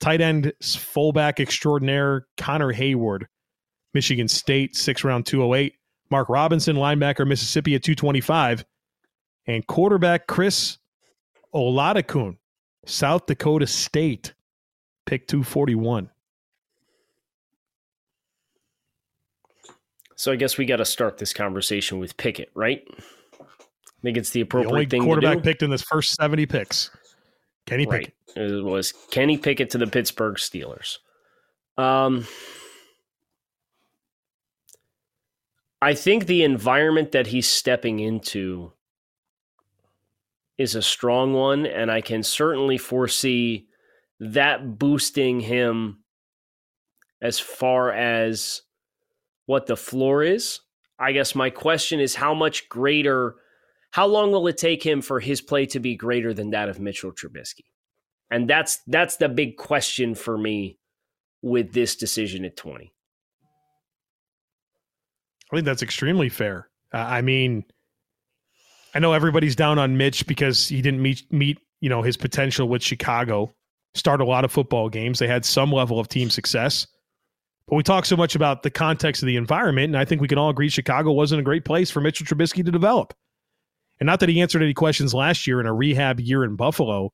Tight 0.00 0.22
end 0.22 0.52
fullback 0.62 1.40
extraordinaire 1.40 2.26
Connor 2.38 2.72
Heyward, 2.72 3.24
Michigan 3.92 4.28
State, 4.28 4.74
six 4.74 5.04
round 5.04 5.26
208. 5.26 5.74
Mark 6.10 6.28
Robinson, 6.28 6.76
linebacker, 6.76 7.26
Mississippi 7.26 7.74
at 7.74 7.82
225. 7.82 8.64
And 9.46 9.66
quarterback 9.66 10.26
Chris 10.26 10.78
Oladokun, 11.54 12.38
South 12.86 13.26
Dakota 13.26 13.66
State, 13.66 14.34
pick 15.06 15.28
241. 15.28 16.10
So 20.20 20.30
I 20.30 20.36
guess 20.36 20.58
we 20.58 20.66
got 20.66 20.76
to 20.76 20.84
start 20.84 21.16
this 21.16 21.32
conversation 21.32 21.98
with 21.98 22.14
Pickett, 22.18 22.50
right? 22.52 22.86
I 23.40 24.02
think 24.02 24.18
it's 24.18 24.28
the 24.28 24.42
appropriate 24.42 24.68
the 24.68 24.74
only 24.74 24.84
thing 24.84 25.02
quarterback 25.02 25.42
picked 25.42 25.62
in 25.62 25.70
this 25.70 25.80
first 25.80 26.14
70 26.16 26.44
picks. 26.44 26.90
Kenny 27.64 27.86
right. 27.86 28.12
Pickett. 28.26 28.52
It 28.52 28.62
was 28.62 28.92
Kenny 29.10 29.38
Pickett 29.38 29.70
to 29.70 29.78
the 29.78 29.86
Pittsburgh 29.86 30.34
Steelers. 30.34 30.98
Um, 31.78 32.26
I 35.80 35.94
think 35.94 36.26
the 36.26 36.44
environment 36.44 37.12
that 37.12 37.28
he's 37.28 37.48
stepping 37.48 38.00
into 38.00 38.74
is 40.58 40.74
a 40.74 40.82
strong 40.82 41.32
one, 41.32 41.64
and 41.64 41.90
I 41.90 42.02
can 42.02 42.22
certainly 42.22 42.76
foresee 42.76 43.68
that 44.18 44.78
boosting 44.78 45.40
him 45.40 46.00
as 47.22 47.40
far 47.40 47.90
as 47.90 48.60
what 49.50 49.66
the 49.66 49.76
floor 49.76 50.22
is. 50.22 50.60
I 50.96 51.10
guess 51.10 51.34
my 51.34 51.50
question 51.50 51.98
is 51.98 52.14
how 52.14 52.34
much 52.34 52.68
greater, 52.68 53.34
how 53.90 54.06
long 54.06 54.30
will 54.30 54.46
it 54.46 54.56
take 54.56 54.80
him 54.80 55.02
for 55.02 55.18
his 55.18 55.40
play 55.40 55.66
to 55.66 55.80
be 55.80 55.96
greater 55.96 56.32
than 56.32 56.50
that 56.50 56.68
of 56.68 56.78
Mitchell 56.78 57.10
Trubisky? 57.10 57.64
And 58.30 58.48
that's 58.48 58.78
that's 58.86 59.16
the 59.16 59.28
big 59.28 59.56
question 59.56 60.14
for 60.14 60.38
me 60.38 60.78
with 61.42 61.72
this 61.72 61.96
decision 61.96 62.44
at 62.44 62.56
20. 62.56 62.92
I 65.50 65.56
think 65.56 65.64
that's 65.66 65.82
extremely 65.82 66.28
fair. 66.28 66.68
Uh, 66.94 66.98
I 66.98 67.22
mean, 67.22 67.64
I 68.94 69.00
know 69.00 69.14
everybody's 69.14 69.56
down 69.56 69.80
on 69.80 69.96
Mitch 69.96 70.28
because 70.28 70.68
he 70.68 70.80
didn't 70.80 71.02
meet 71.02 71.24
meet 71.32 71.58
you 71.80 71.88
know 71.88 72.02
his 72.02 72.16
potential 72.16 72.68
with 72.68 72.84
Chicago. 72.84 73.52
Start 73.96 74.20
a 74.20 74.24
lot 74.24 74.44
of 74.44 74.52
football 74.52 74.88
games. 74.88 75.18
They 75.18 75.26
had 75.26 75.44
some 75.44 75.72
level 75.72 75.98
of 75.98 76.06
team 76.06 76.30
success, 76.30 76.86
but 77.70 77.76
we 77.76 77.84
talk 77.84 78.04
so 78.04 78.16
much 78.16 78.34
about 78.34 78.64
the 78.64 78.70
context 78.70 79.22
of 79.22 79.28
the 79.28 79.36
environment, 79.36 79.86
and 79.86 79.96
I 79.96 80.04
think 80.04 80.20
we 80.20 80.26
can 80.26 80.38
all 80.38 80.50
agree 80.50 80.68
Chicago 80.68 81.12
wasn't 81.12 81.40
a 81.40 81.44
great 81.44 81.64
place 81.64 81.88
for 81.88 82.00
Mitchell 82.00 82.26
Trubisky 82.26 82.64
to 82.64 82.72
develop. 82.72 83.14
And 84.00 84.08
not 84.08 84.18
that 84.20 84.28
he 84.28 84.40
answered 84.40 84.60
any 84.60 84.74
questions 84.74 85.14
last 85.14 85.46
year 85.46 85.60
in 85.60 85.66
a 85.66 85.72
rehab 85.72 86.18
year 86.18 86.42
in 86.42 86.56
Buffalo, 86.56 87.12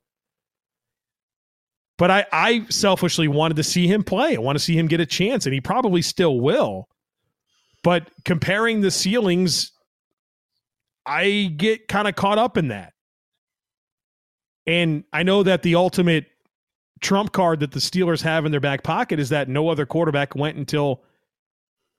but 1.99 2.11
I, 2.11 2.27
I 2.33 2.67
selfishly 2.71 3.29
wanted 3.29 3.57
to 3.57 3.63
see 3.63 3.87
him 3.87 4.03
play. 4.03 4.35
I 4.35 4.41
want 4.41 4.57
to 4.57 4.65
see 4.65 4.79
him 4.79 4.87
get 4.87 4.99
a 4.99 5.07
chance, 5.07 5.45
and 5.45 5.53
he 5.53 5.61
probably 5.61 6.01
still 6.01 6.41
will. 6.41 6.89
But 7.83 8.11
comparing 8.25 8.81
the 8.81 8.91
ceilings, 8.91 9.73
I 11.05 11.53
get 11.55 11.87
kind 11.87 12.09
of 12.09 12.17
caught 12.17 12.39
up 12.39 12.57
in 12.57 12.69
that. 12.69 12.95
And 14.67 15.05
I 15.13 15.23
know 15.23 15.43
that 15.43 15.63
the 15.63 15.75
ultimate 15.75 16.27
trump 17.01 17.33
card 17.33 17.61
that 17.61 17.73
the 17.73 17.81
Steelers 17.81 18.23
have 18.23 18.45
in 18.45 18.53
their 18.53 18.61
back 18.61 18.83
pocket 18.83 19.21
is 19.21 19.29
that 19.31 19.49
no 19.49 19.69
other 19.69 19.87
quarterback 19.87 20.35
went 20.35 20.57
until, 20.57 21.03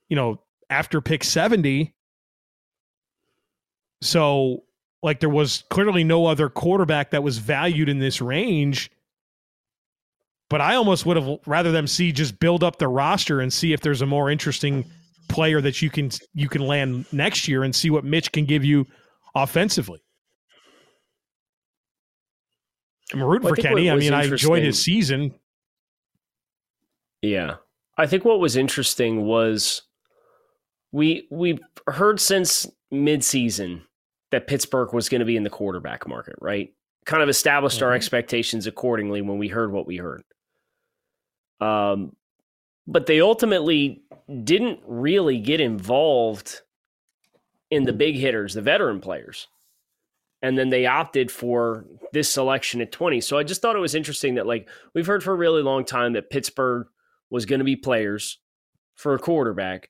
you 0.10 0.16
know, 0.16 0.42
after 0.70 1.02
pick 1.02 1.24
70. 1.24 1.94
So, 4.02 4.64
like, 5.02 5.20
there 5.20 5.30
was 5.30 5.64
clearly 5.70 6.04
no 6.04 6.26
other 6.26 6.50
quarterback 6.50 7.12
that 7.12 7.24
was 7.24 7.38
valued 7.38 7.90
in 7.90 8.00
this 8.00 8.22
range. 8.22 8.92
But 10.50 10.62
I 10.62 10.76
almost 10.76 11.06
would 11.06 11.18
have 11.18 11.40
rather 11.46 11.72
them 11.72 11.88
see 11.88 12.12
just 12.12 12.40
build 12.40 12.64
up 12.64 12.78
the 12.78 12.88
roster 12.88 13.42
and 13.42 13.52
see 13.52 13.74
if 13.74 13.82
there's 13.82 14.02
a 14.02 14.06
more 14.06 14.30
interesting 14.30 14.86
player 15.28 15.60
that 15.60 15.82
you 15.82 15.90
can 15.90 16.10
you 16.34 16.48
can 16.48 16.62
land 16.62 17.06
next 17.12 17.50
year 17.50 17.64
and 17.64 17.76
see 17.76 17.90
what 17.90 18.06
Mitch 18.06 18.32
can 18.32 18.46
give 18.46 18.64
you 18.64 18.88
offensively. 19.36 20.00
I'm 23.14 23.24
rooting 23.24 23.46
well, 23.46 23.56
for 23.56 23.62
Kenny. 23.62 23.90
I 23.90 23.96
mean, 23.96 24.14
I 24.14 24.26
enjoyed 24.26 24.64
his 24.64 24.82
season. 24.82 25.34
Yeah. 27.22 27.56
I 27.98 28.06
think 28.06 28.26
what 28.26 28.40
was 28.40 28.56
interesting 28.56 29.24
was 29.24 29.84
we 30.92 31.28
we 31.32 31.60
heard 31.88 32.20
since 32.20 32.68
midseason 32.94 33.82
that 34.32 34.48
Pittsburgh 34.48 34.94
was 34.94 35.10
going 35.10 35.20
to 35.20 35.26
be 35.26 35.38
in 35.38 35.44
the 35.44 35.50
quarterback 35.50 36.08
market, 36.08 36.36
right? 36.40 36.74
Kind 37.06 37.24
of 37.24 37.30
established 37.30 37.78
mm-hmm. 37.78 37.86
our 37.86 37.94
expectations 37.94 38.68
accordingly 38.68 39.22
when 39.22 39.38
we 39.38 39.48
heard 39.48 39.72
what 39.72 39.88
we 39.88 39.98
heard. 39.98 40.24
Um, 41.60 42.16
but 42.86 43.06
they 43.06 43.20
ultimately 43.22 44.04
didn't 44.44 44.80
really 44.86 45.40
get 45.40 45.60
involved 45.60 46.62
in 47.70 47.84
the 47.84 47.94
big 47.94 48.16
hitters, 48.16 48.54
the 48.54 48.62
veteran 48.62 49.02
players. 49.02 49.48
And 50.42 50.58
then 50.58 50.70
they 50.70 50.86
opted 50.86 51.32
for 51.32 51.86
this 52.14 52.30
selection 52.30 52.82
at 52.82 52.92
20. 52.92 53.22
So 53.22 53.38
I 53.38 53.44
just 53.44 53.62
thought 53.62 53.76
it 53.76 53.80
was 53.80 53.96
interesting 53.96 54.36
that, 54.36 54.46
like, 54.46 54.70
we've 54.94 55.08
heard 55.08 55.24
for 55.24 55.34
a 55.34 55.38
really 55.38 55.64
long 55.64 55.84
time 55.84 56.14
that 56.14 56.30
Pittsburgh 56.30 56.88
was 57.30 57.46
going 57.46 57.60
to 57.60 57.66
be 57.66 57.76
players 57.76 58.40
for 58.96 59.14
a 59.14 59.20
quarterback. 59.20 59.90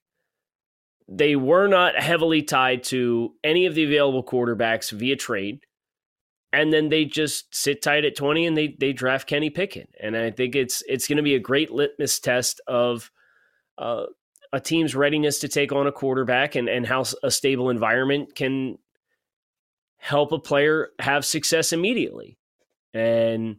They 1.06 1.36
were 1.36 1.66
not 1.66 1.98
heavily 1.98 2.42
tied 2.42 2.84
to 2.84 3.34
any 3.42 3.66
of 3.66 3.74
the 3.74 3.84
available 3.84 4.24
quarterbacks 4.24 4.90
via 4.90 5.16
trade. 5.16 5.60
And 6.52 6.72
then 6.72 6.88
they 6.88 7.04
just 7.04 7.54
sit 7.54 7.82
tight 7.82 8.06
at 8.06 8.16
20 8.16 8.46
and 8.46 8.56
they 8.56 8.74
they 8.78 8.94
draft 8.94 9.28
Kenny 9.28 9.50
Pickett. 9.50 9.90
And 10.00 10.16
I 10.16 10.30
think 10.30 10.54
it's 10.54 10.82
it's 10.88 11.06
going 11.06 11.18
to 11.18 11.22
be 11.22 11.34
a 11.34 11.40
great 11.40 11.70
litmus 11.70 12.20
test 12.20 12.60
of 12.66 13.10
uh, 13.76 14.06
a 14.52 14.60
team's 14.60 14.94
readiness 14.94 15.40
to 15.40 15.48
take 15.48 15.72
on 15.72 15.86
a 15.86 15.92
quarterback 15.92 16.54
and, 16.54 16.68
and 16.68 16.86
how 16.86 17.04
a 17.22 17.30
stable 17.30 17.70
environment 17.70 18.34
can 18.34 18.78
help 19.98 20.32
a 20.32 20.38
player 20.38 20.90
have 20.98 21.24
success 21.24 21.72
immediately. 21.72 22.38
And 22.94 23.56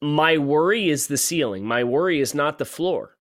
my 0.00 0.38
worry 0.38 0.88
is 0.88 1.06
the 1.06 1.16
ceiling. 1.16 1.64
My 1.64 1.84
worry 1.84 2.20
is 2.20 2.34
not 2.34 2.58
the 2.58 2.64
floor. 2.64 3.16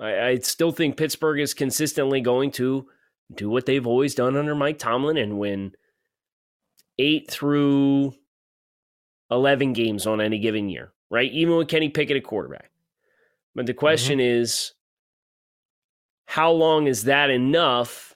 I, 0.00 0.20
I, 0.20 0.38
still 0.38 0.70
think 0.70 0.96
Pittsburgh 0.96 1.40
is 1.40 1.54
consistently 1.54 2.20
going 2.20 2.50
to 2.52 2.88
do 3.34 3.48
what 3.48 3.66
they've 3.66 3.86
always 3.86 4.14
done 4.14 4.36
under 4.36 4.54
Mike 4.54 4.78
Tomlin 4.78 5.16
and 5.16 5.38
win 5.38 5.72
eight 6.98 7.30
through 7.30 8.14
11 9.30 9.72
games 9.72 10.06
on 10.06 10.20
any 10.20 10.38
given 10.38 10.68
year, 10.68 10.92
right? 11.10 11.30
Even 11.32 11.56
with 11.56 11.68
Kenny 11.68 11.88
Pickett 11.88 12.16
at 12.16 12.24
quarterback. 12.24 12.70
But 13.54 13.66
the 13.66 13.74
question 13.74 14.18
mm-hmm. 14.18 14.42
is, 14.42 14.72
how 16.26 16.52
long 16.52 16.86
is 16.86 17.04
that 17.04 17.30
enough 17.30 18.14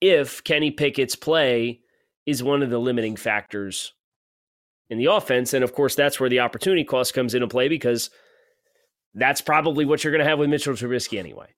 if 0.00 0.42
Kenny 0.44 0.70
Pickett's 0.70 1.16
play 1.16 1.80
is 2.26 2.42
one 2.42 2.62
of 2.62 2.70
the 2.70 2.78
limiting 2.78 3.16
factors 3.16 3.92
in 4.88 4.98
the 4.98 5.06
offense? 5.06 5.54
And 5.54 5.64
of 5.64 5.74
course, 5.74 5.94
that's 5.94 6.18
where 6.20 6.30
the 6.30 6.40
opportunity 6.40 6.84
cost 6.84 7.14
comes 7.14 7.34
into 7.34 7.48
play 7.48 7.68
because 7.68 8.10
that's 9.14 9.40
probably 9.40 9.84
what 9.84 10.02
you're 10.04 10.12
going 10.12 10.24
to 10.24 10.28
have 10.28 10.38
with 10.38 10.50
Mitchell 10.50 10.74
Trubisky 10.74 11.18
anyway. 11.18 11.48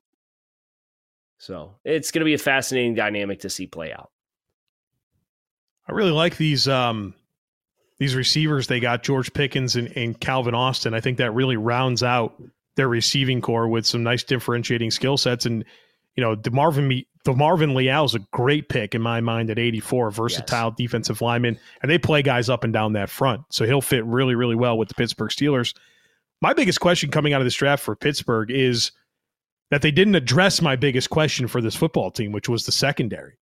So 1.38 1.74
it's 1.84 2.10
going 2.12 2.20
to 2.20 2.24
be 2.24 2.34
a 2.34 2.38
fascinating 2.38 2.94
dynamic 2.94 3.40
to 3.40 3.50
see 3.50 3.66
play 3.66 3.92
out. 3.92 4.10
I 5.88 5.92
really 5.92 6.12
like 6.12 6.36
these 6.36 6.68
um, 6.68 7.14
these 7.98 8.14
receivers 8.14 8.68
they 8.68 8.80
got 8.80 9.02
George 9.02 9.32
Pickens 9.32 9.76
and, 9.76 9.96
and 9.96 10.18
Calvin 10.18 10.54
Austin. 10.54 10.94
I 10.94 11.00
think 11.00 11.18
that 11.18 11.32
really 11.32 11.56
rounds 11.56 12.02
out 12.02 12.40
their 12.76 12.88
receiving 12.88 13.40
core 13.40 13.68
with 13.68 13.86
some 13.86 14.02
nice 14.02 14.22
differentiating 14.22 14.90
skill 14.90 15.16
sets. 15.16 15.44
And, 15.44 15.64
you 16.16 16.22
know, 16.22 16.36
DeMarvin, 16.36 17.06
DeMarvin 17.24 17.74
Leal 17.74 18.04
is 18.04 18.14
a 18.14 18.20
great 18.32 18.68
pick 18.68 18.94
in 18.94 19.02
my 19.02 19.20
mind 19.20 19.50
at 19.50 19.58
84, 19.58 20.10
versatile 20.10 20.68
yes. 20.68 20.76
defensive 20.76 21.20
lineman. 21.20 21.58
And 21.80 21.90
they 21.90 21.98
play 21.98 22.22
guys 22.22 22.48
up 22.48 22.64
and 22.64 22.72
down 22.72 22.94
that 22.94 23.10
front. 23.10 23.42
So 23.50 23.64
he'll 23.64 23.80
fit 23.80 24.04
really, 24.04 24.34
really 24.34 24.56
well 24.56 24.76
with 24.76 24.88
the 24.88 24.94
Pittsburgh 24.94 25.30
Steelers. 25.30 25.74
My 26.40 26.52
biggest 26.52 26.80
question 26.80 27.10
coming 27.10 27.32
out 27.32 27.40
of 27.40 27.46
this 27.46 27.54
draft 27.54 27.82
for 27.82 27.94
Pittsburgh 27.94 28.50
is 28.50 28.90
that 29.70 29.82
they 29.82 29.92
didn't 29.92 30.16
address 30.16 30.60
my 30.60 30.74
biggest 30.74 31.10
question 31.10 31.46
for 31.46 31.60
this 31.60 31.76
football 31.76 32.10
team, 32.10 32.32
which 32.32 32.48
was 32.48 32.66
the 32.66 32.72
secondary. 32.72 33.38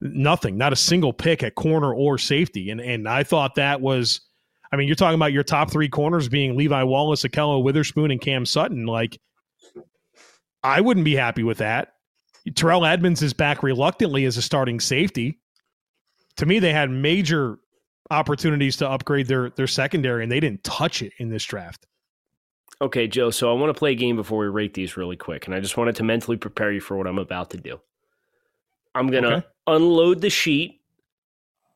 Nothing, 0.00 0.56
not 0.56 0.72
a 0.72 0.76
single 0.76 1.12
pick 1.12 1.42
at 1.42 1.56
corner 1.56 1.92
or 1.92 2.16
safety. 2.16 2.70
And 2.70 2.80
and 2.80 3.06
I 3.06 3.22
thought 3.22 3.56
that 3.56 3.82
was 3.82 4.22
I 4.72 4.76
mean, 4.76 4.86
you're 4.86 4.94
talking 4.94 5.16
about 5.16 5.32
your 5.32 5.42
top 5.42 5.70
three 5.70 5.88
corners 5.88 6.28
being 6.28 6.56
Levi 6.56 6.82
Wallace, 6.84 7.22
Ahkello 7.22 7.62
Witherspoon, 7.62 8.10
and 8.10 8.20
Cam 8.20 8.46
Sutton. 8.46 8.86
Like, 8.86 9.18
I 10.62 10.80
wouldn't 10.80 11.04
be 11.04 11.16
happy 11.16 11.42
with 11.42 11.58
that. 11.58 11.94
Terrell 12.54 12.86
Edmunds 12.86 13.22
is 13.22 13.32
back 13.32 13.62
reluctantly 13.62 14.24
as 14.24 14.36
a 14.36 14.42
starting 14.42 14.80
safety. 14.80 15.40
To 16.36 16.46
me, 16.46 16.58
they 16.58 16.72
had 16.72 16.90
major 16.90 17.58
opportunities 18.10 18.76
to 18.78 18.88
upgrade 18.88 19.26
their 19.26 19.50
their 19.50 19.66
secondary, 19.66 20.22
and 20.22 20.32
they 20.32 20.40
didn't 20.40 20.64
touch 20.64 21.02
it 21.02 21.12
in 21.18 21.28
this 21.28 21.44
draft. 21.44 21.86
Okay, 22.82 23.06
Joe. 23.06 23.30
So 23.30 23.50
I 23.50 23.60
want 23.60 23.74
to 23.74 23.78
play 23.78 23.92
a 23.92 23.96
game 23.96 24.16
before 24.16 24.38
we 24.38 24.48
rate 24.48 24.74
these 24.74 24.96
really 24.96 25.16
quick, 25.16 25.46
and 25.46 25.54
I 25.54 25.60
just 25.60 25.76
wanted 25.76 25.96
to 25.96 26.04
mentally 26.04 26.36
prepare 26.36 26.72
you 26.72 26.80
for 26.80 26.96
what 26.96 27.06
I'm 27.06 27.18
about 27.18 27.50
to 27.50 27.58
do. 27.58 27.80
I'm 28.94 29.08
gonna 29.08 29.28
okay. 29.28 29.46
unload 29.66 30.20
the 30.20 30.30
sheet 30.30 30.80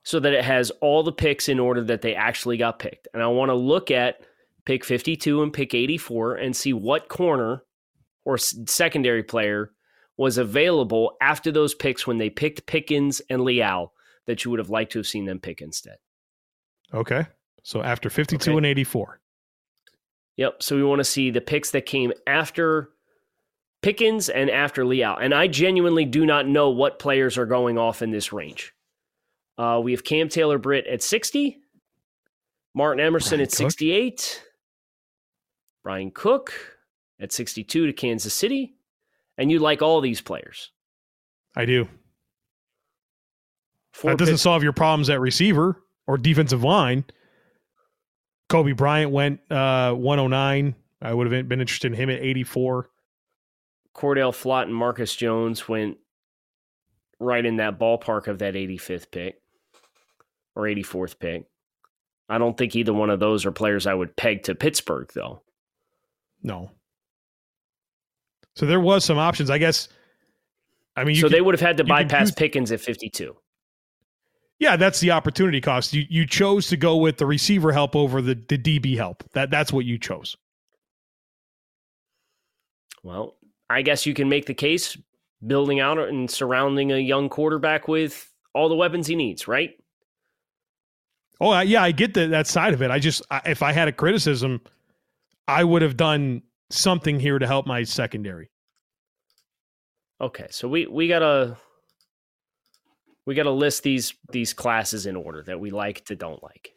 so 0.03 0.21
that 0.21 0.33
it 0.33 0.45
has 0.45 0.71
all 0.81 1.03
the 1.03 1.13
picks 1.13 1.49
in 1.49 1.59
order 1.59 1.83
that 1.83 2.03
they 2.03 2.15
actually 2.15 2.57
got 2.57 2.79
picked. 2.79 3.09
And 3.15 3.23
I 3.23 3.27
want 3.27 3.51
to 3.51 3.55
look 3.55 3.91
at 3.91 4.21
pick 4.67 4.85
52 4.85 5.43
and 5.43 5.53
pick 5.53 5.75
84 5.75 6.37
and 6.37 6.55
see 6.55 6.73
what 6.73 7.09
corner 7.09 7.63
or 8.25 8.39
secondary 8.39 9.23
player 9.23 9.73
was 10.17 10.39
available 10.39 11.17
after 11.21 11.51
those 11.51 11.75
picks 11.75 12.07
when 12.07 12.19
they 12.19 12.31
picked 12.31 12.67
Pickens 12.67 13.21
and 13.29 13.43
Leal 13.43 13.93
that 14.27 14.45
you 14.45 14.51
would 14.51 14.61
have 14.61 14.71
liked 14.71 14.93
to 14.93 14.99
have 14.99 15.07
seen 15.07 15.25
them 15.25 15.41
pick 15.41 15.61
instead. 15.61 15.97
Okay. 16.93 17.27
So 17.63 17.83
after 17.83 18.11
52 18.11 18.51
okay. 18.51 18.57
and 18.57 18.67
84. 18.67 19.21
Yep. 20.37 20.63
So 20.63 20.77
we 20.77 20.85
want 20.85 21.01
to 21.01 21.05
see 21.05 21.31
the 21.31 21.41
picks 21.41 21.71
that 21.73 21.87
came 21.87 22.13
after 22.27 22.91
Pickens 23.83 24.29
and 24.29 24.51
after 24.51 24.85
Leal. 24.85 25.17
And 25.17 25.35
I 25.35 25.47
genuinely 25.47 26.05
do 26.05 26.25
not 26.25 26.49
know 26.49 26.71
what 26.71 26.99
players 26.99 27.37
are 27.37 27.47
going 27.47 27.79
off 27.79 28.03
in 28.03 28.11
this 28.11 28.33
range. 28.33 28.73
Uh, 29.59 29.81
we 29.83 29.93
have 29.93 30.05
Cam 30.05 30.29
Taylor 30.29 30.59
Britt 30.59 30.87
at 30.87 31.03
60, 31.03 31.59
Martin 32.75 33.05
Emerson 33.05 33.37
Bryan 33.37 33.43
at 33.43 33.51
Cook. 33.51 33.57
68, 33.57 34.43
Bryan 35.85 36.11
Cook 36.11 36.55
at 37.21 37.31
62 37.31 37.87
to 37.87 37.93
Kansas 37.93 38.35
City. 38.35 38.75
And 39.37 39.51
you 39.51 39.59
like 39.59 39.83
all 39.83 40.01
these 40.01 40.21
players. 40.21 40.71
I 41.57 41.65
do. 41.65 41.89
Four 43.93 44.13
that 44.13 44.19
doesn't 44.19 44.39
solve 44.39 44.63
your 44.63 44.73
problems 44.73 45.09
at 45.11 45.21
receiver 45.21 45.81
or 46.07 46.19
defensive 46.19 46.65
line. 46.65 47.05
Coby 48.49 48.77
Bryant 48.77 49.11
went 49.11 49.41
uh, 49.51 49.93
109. 49.93 50.75
I 51.01 51.15
would 51.15 51.31
have 51.31 51.49
been 51.49 51.61
interested 51.61 51.93
in 51.93 51.99
him 51.99 52.11
at 52.11 52.21
84. 52.21 52.91
Cordale 53.95 54.33
Flott 54.33 54.65
and 54.65 54.75
Marcus 54.75 55.15
Jones 55.15 55.69
went 55.69 55.99
right 57.21 57.45
in 57.45 57.57
that 57.57 57.79
ballpark 57.79 58.27
of 58.27 58.39
that 58.41 58.55
85th 58.55 59.11
pick 59.11 59.41
or 60.57 60.65
84th 60.65 61.19
pick. 61.19 61.47
I 62.29 62.39
don't 62.39 62.57
think 62.57 62.75
either 62.75 62.93
one 62.93 63.11
of 63.11 63.21
those 63.21 63.45
are 63.45 63.53
players 63.53 63.87
I 63.87 63.95
would 63.95 64.17
peg 64.17 64.45
to 64.45 64.55
Pittsburgh, 64.55 65.11
though. 65.15 65.43
No. 66.43 66.71
So 68.57 68.67
there 68.67 68.81
was 68.81 69.05
some 69.05 69.19
options, 69.19 69.51
I 69.51 69.59
guess. 69.59 69.89
I 70.97 71.05
mean, 71.05 71.17
so 71.17 71.23
could, 71.23 71.33
they 71.33 71.41
would 71.41 71.55
have 71.55 71.61
had 71.61 71.77
to 71.79 71.85
bypass 71.85 72.29
use, 72.29 72.35
Pickens 72.35 72.71
at 72.71 72.81
52. 72.81 73.37
Yeah, 74.61 74.77
that's 74.77 75.01
the 75.01 75.11
opportunity 75.11 75.61
cost. 75.61 75.93
You 75.93 76.05
you 76.09 76.27
chose 76.27 76.69
to 76.69 76.77
go 76.77 76.97
with 76.97 77.19
the 77.19 77.27
receiver 77.27 77.73
help 77.73 77.97
over 77.97 78.23
the, 78.23 78.35
the 78.35 78.57
DB 78.57 78.97
help. 78.97 79.25
That 79.33 79.51
that's 79.51 79.73
what 79.73 79.85
you 79.85 79.99
chose. 79.99 80.37
Well, 83.03 83.37
I 83.69 83.83
guess 83.83 84.07
you 84.07 84.15
can 84.15 84.29
make 84.29 84.47
the 84.47 84.55
case 84.55 84.97
building 85.47 85.81
out 85.81 85.99
and 85.99 86.31
surrounding 86.31 86.93
a 86.93 86.99
young 86.99 87.29
quarterback 87.29 87.89
with 87.89 88.31
all 88.55 88.69
the 88.69 88.75
weapons 88.75 89.07
he 89.07 89.17
needs, 89.17 89.47
right? 89.47 89.73
Oh, 91.41 91.59
yeah, 91.61 91.83
I 91.83 91.93
get 91.93 92.15
the, 92.15 92.29
that 92.29 92.47
side 92.47 92.73
of 92.73 92.83
it. 92.83 92.91
I 92.91 92.99
just, 92.99 93.23
if 93.45 93.63
I 93.63 93.73
had 93.73 93.89
a 93.89 93.93
criticism, 93.93 94.61
I 95.49 95.65
would 95.65 95.83
have 95.83 95.97
done 95.97 96.43
something 96.71 97.19
here 97.21 97.39
to 97.39 97.47
help 97.47 97.67
my 97.67 97.83
secondary. 97.83 98.51
Okay, 100.21 100.47
so 100.51 100.69
we 100.69 100.87
we 100.87 101.09
gotta 101.09 101.57
we 103.27 103.35
gotta 103.35 103.51
list 103.51 103.83
these 103.83 104.15
these 104.31 104.53
classes 104.53 105.07
in 105.07 105.17
order 105.17 105.43
that 105.43 105.59
we 105.59 105.71
like 105.71 106.05
to 106.07 106.17
don't 106.17 106.43
like. 106.43 106.73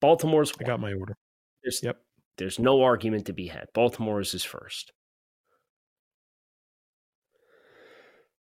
Baltimore's. 0.00 0.52
I 0.60 0.64
got 0.64 0.80
my 0.80 0.92
order. 0.92 1.16
There's, 1.62 1.80
yep. 1.82 1.98
There's 2.38 2.58
no 2.58 2.82
argument 2.82 3.26
to 3.26 3.32
be 3.32 3.46
had. 3.46 3.66
Baltimore's 3.74 4.32
is 4.34 4.44
first. 4.44 4.92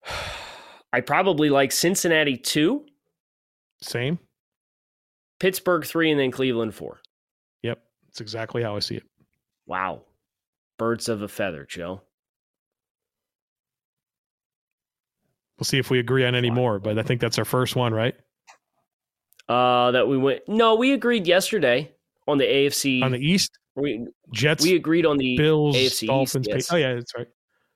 I 0.92 1.00
probably 1.00 1.50
like 1.50 1.72
Cincinnati 1.72 2.36
two. 2.36 2.86
Same. 3.82 4.18
Pittsburgh 5.40 5.84
three, 5.84 6.10
and 6.10 6.18
then 6.18 6.30
Cleveland 6.30 6.74
four. 6.74 7.00
Yep, 7.62 7.78
that's 8.06 8.20
exactly 8.20 8.62
how 8.62 8.76
I 8.76 8.80
see 8.80 8.96
it. 8.96 9.04
Wow, 9.66 10.02
birds 10.78 11.08
of 11.08 11.22
a 11.22 11.28
feather, 11.28 11.64
Joe. 11.64 12.02
We'll 15.58 15.64
see 15.64 15.78
if 15.78 15.90
we 15.90 15.98
agree 15.98 16.24
on 16.24 16.34
any 16.34 16.50
more, 16.50 16.78
but 16.78 16.98
I 16.98 17.02
think 17.02 17.20
that's 17.20 17.38
our 17.38 17.44
first 17.44 17.74
one, 17.74 17.92
right? 17.92 18.14
Uh, 19.48 19.90
that 19.90 20.06
we 20.06 20.16
went. 20.16 20.42
No, 20.46 20.76
we 20.76 20.92
agreed 20.92 21.26
yesterday 21.26 21.90
on 22.28 22.38
the 22.38 22.44
AFC 22.44 23.02
on 23.02 23.12
the 23.12 23.18
East. 23.18 23.58
We 23.74 24.06
Jets. 24.32 24.62
We 24.62 24.76
agreed 24.76 25.04
on 25.04 25.16
the 25.16 25.36
Bills, 25.36 25.74
AFC 25.74 26.06
Dolphins. 26.06 26.46
East, 26.48 26.54
yes. 26.54 26.72
Oh 26.72 26.76
yeah, 26.76 26.94
that's 26.94 27.12
right. 27.16 27.26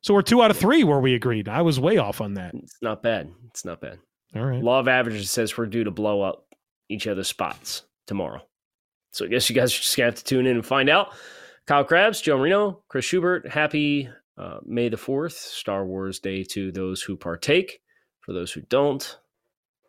So 0.03 0.15
we're 0.15 0.23
two 0.23 0.43
out 0.43 0.51
of 0.51 0.57
three 0.57 0.85
where 0.85 1.01
we 1.01 1.15
agreed. 1.15 1.49
I 1.49 1.63
was 1.63 1.81
way 1.81 1.97
off 1.97 2.21
on 2.21 2.35
that. 2.35 2.55
It's 2.55 2.77
not 2.83 3.03
bad. 3.03 3.31
It's 3.49 3.65
not 3.65 3.81
bad. 3.81 3.99
All 4.35 4.45
right. 4.45 4.63
Law 4.63 4.81
of 4.81 4.89
averages 4.89 5.31
says 5.31 5.57
we're 5.57 5.67
due 5.67 5.85
to 5.85 5.91
blow 5.91 6.23
up 6.23 6.47
each 6.89 7.07
other's 7.07 7.29
spots 7.29 7.83
tomorrow. 8.07 8.43
So 9.13 9.25
I 9.25 9.29
guess 9.29 9.49
you 9.49 9.55
guys 9.57 9.73
are 9.73 9.79
just 9.79 9.97
gonna 9.97 10.07
have 10.07 10.17
to 10.17 10.25
tune 10.25 10.47
in 10.47 10.57
and 10.57 10.67
find 10.67 10.89
out. 10.89 11.15
Kyle 11.67 11.85
Crabbs, 11.85 12.21
Joe 12.21 12.39
Marino, 12.39 12.83
Chris 12.89 13.05
Schubert, 13.05 13.49
happy 13.49 14.09
uh, 14.37 14.59
May 14.65 14.89
the 14.89 14.97
4th, 14.97 15.33
Star 15.33 15.85
Wars 15.87 16.19
Day 16.19 16.43
to 16.51 16.73
those 16.73 17.03
who 17.03 17.17
partake. 17.17 17.81
For 18.21 18.33
those 18.33 18.53
who 18.53 18.61
don't, 18.63 19.19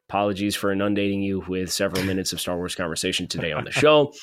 apologies 0.09 0.55
for 0.55 0.71
inundating 0.71 1.21
you 1.21 1.43
with 1.47 1.71
several 1.71 2.03
minutes 2.03 2.33
of 2.33 2.41
Star 2.41 2.57
Wars 2.57 2.75
conversation 2.75 3.27
today 3.27 3.51
on 3.51 3.63
the 3.63 3.71
show. 3.83 4.13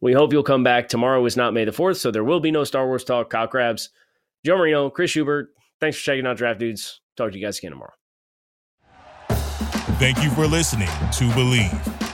We 0.00 0.12
hope 0.12 0.32
you'll 0.32 0.42
come 0.42 0.64
back. 0.64 0.88
Tomorrow 0.88 1.24
is 1.26 1.36
not 1.36 1.54
May 1.54 1.64
the 1.64 1.70
4th, 1.70 1.96
so 1.96 2.10
there 2.10 2.24
will 2.24 2.40
be 2.40 2.50
no 2.50 2.64
Star 2.64 2.86
Wars 2.86 3.04
talk. 3.04 3.30
Kyle 3.30 3.48
Crabbs, 3.48 3.90
Joe 4.44 4.58
Marino, 4.58 4.90
Chris 4.90 5.10
Schubert, 5.10 5.48
thanks 5.80 5.96
for 5.98 6.04
checking 6.04 6.26
out 6.26 6.36
Draft 6.36 6.60
Dudes. 6.60 7.00
Talk 7.16 7.32
to 7.32 7.38
you 7.38 7.44
guys 7.44 7.58
again 7.58 7.72
tomorrow. 7.72 7.92
Thank 9.98 10.22
you 10.22 10.30
for 10.30 10.46
listening 10.46 10.88
to 10.88 11.24
Bleav. 11.30 12.13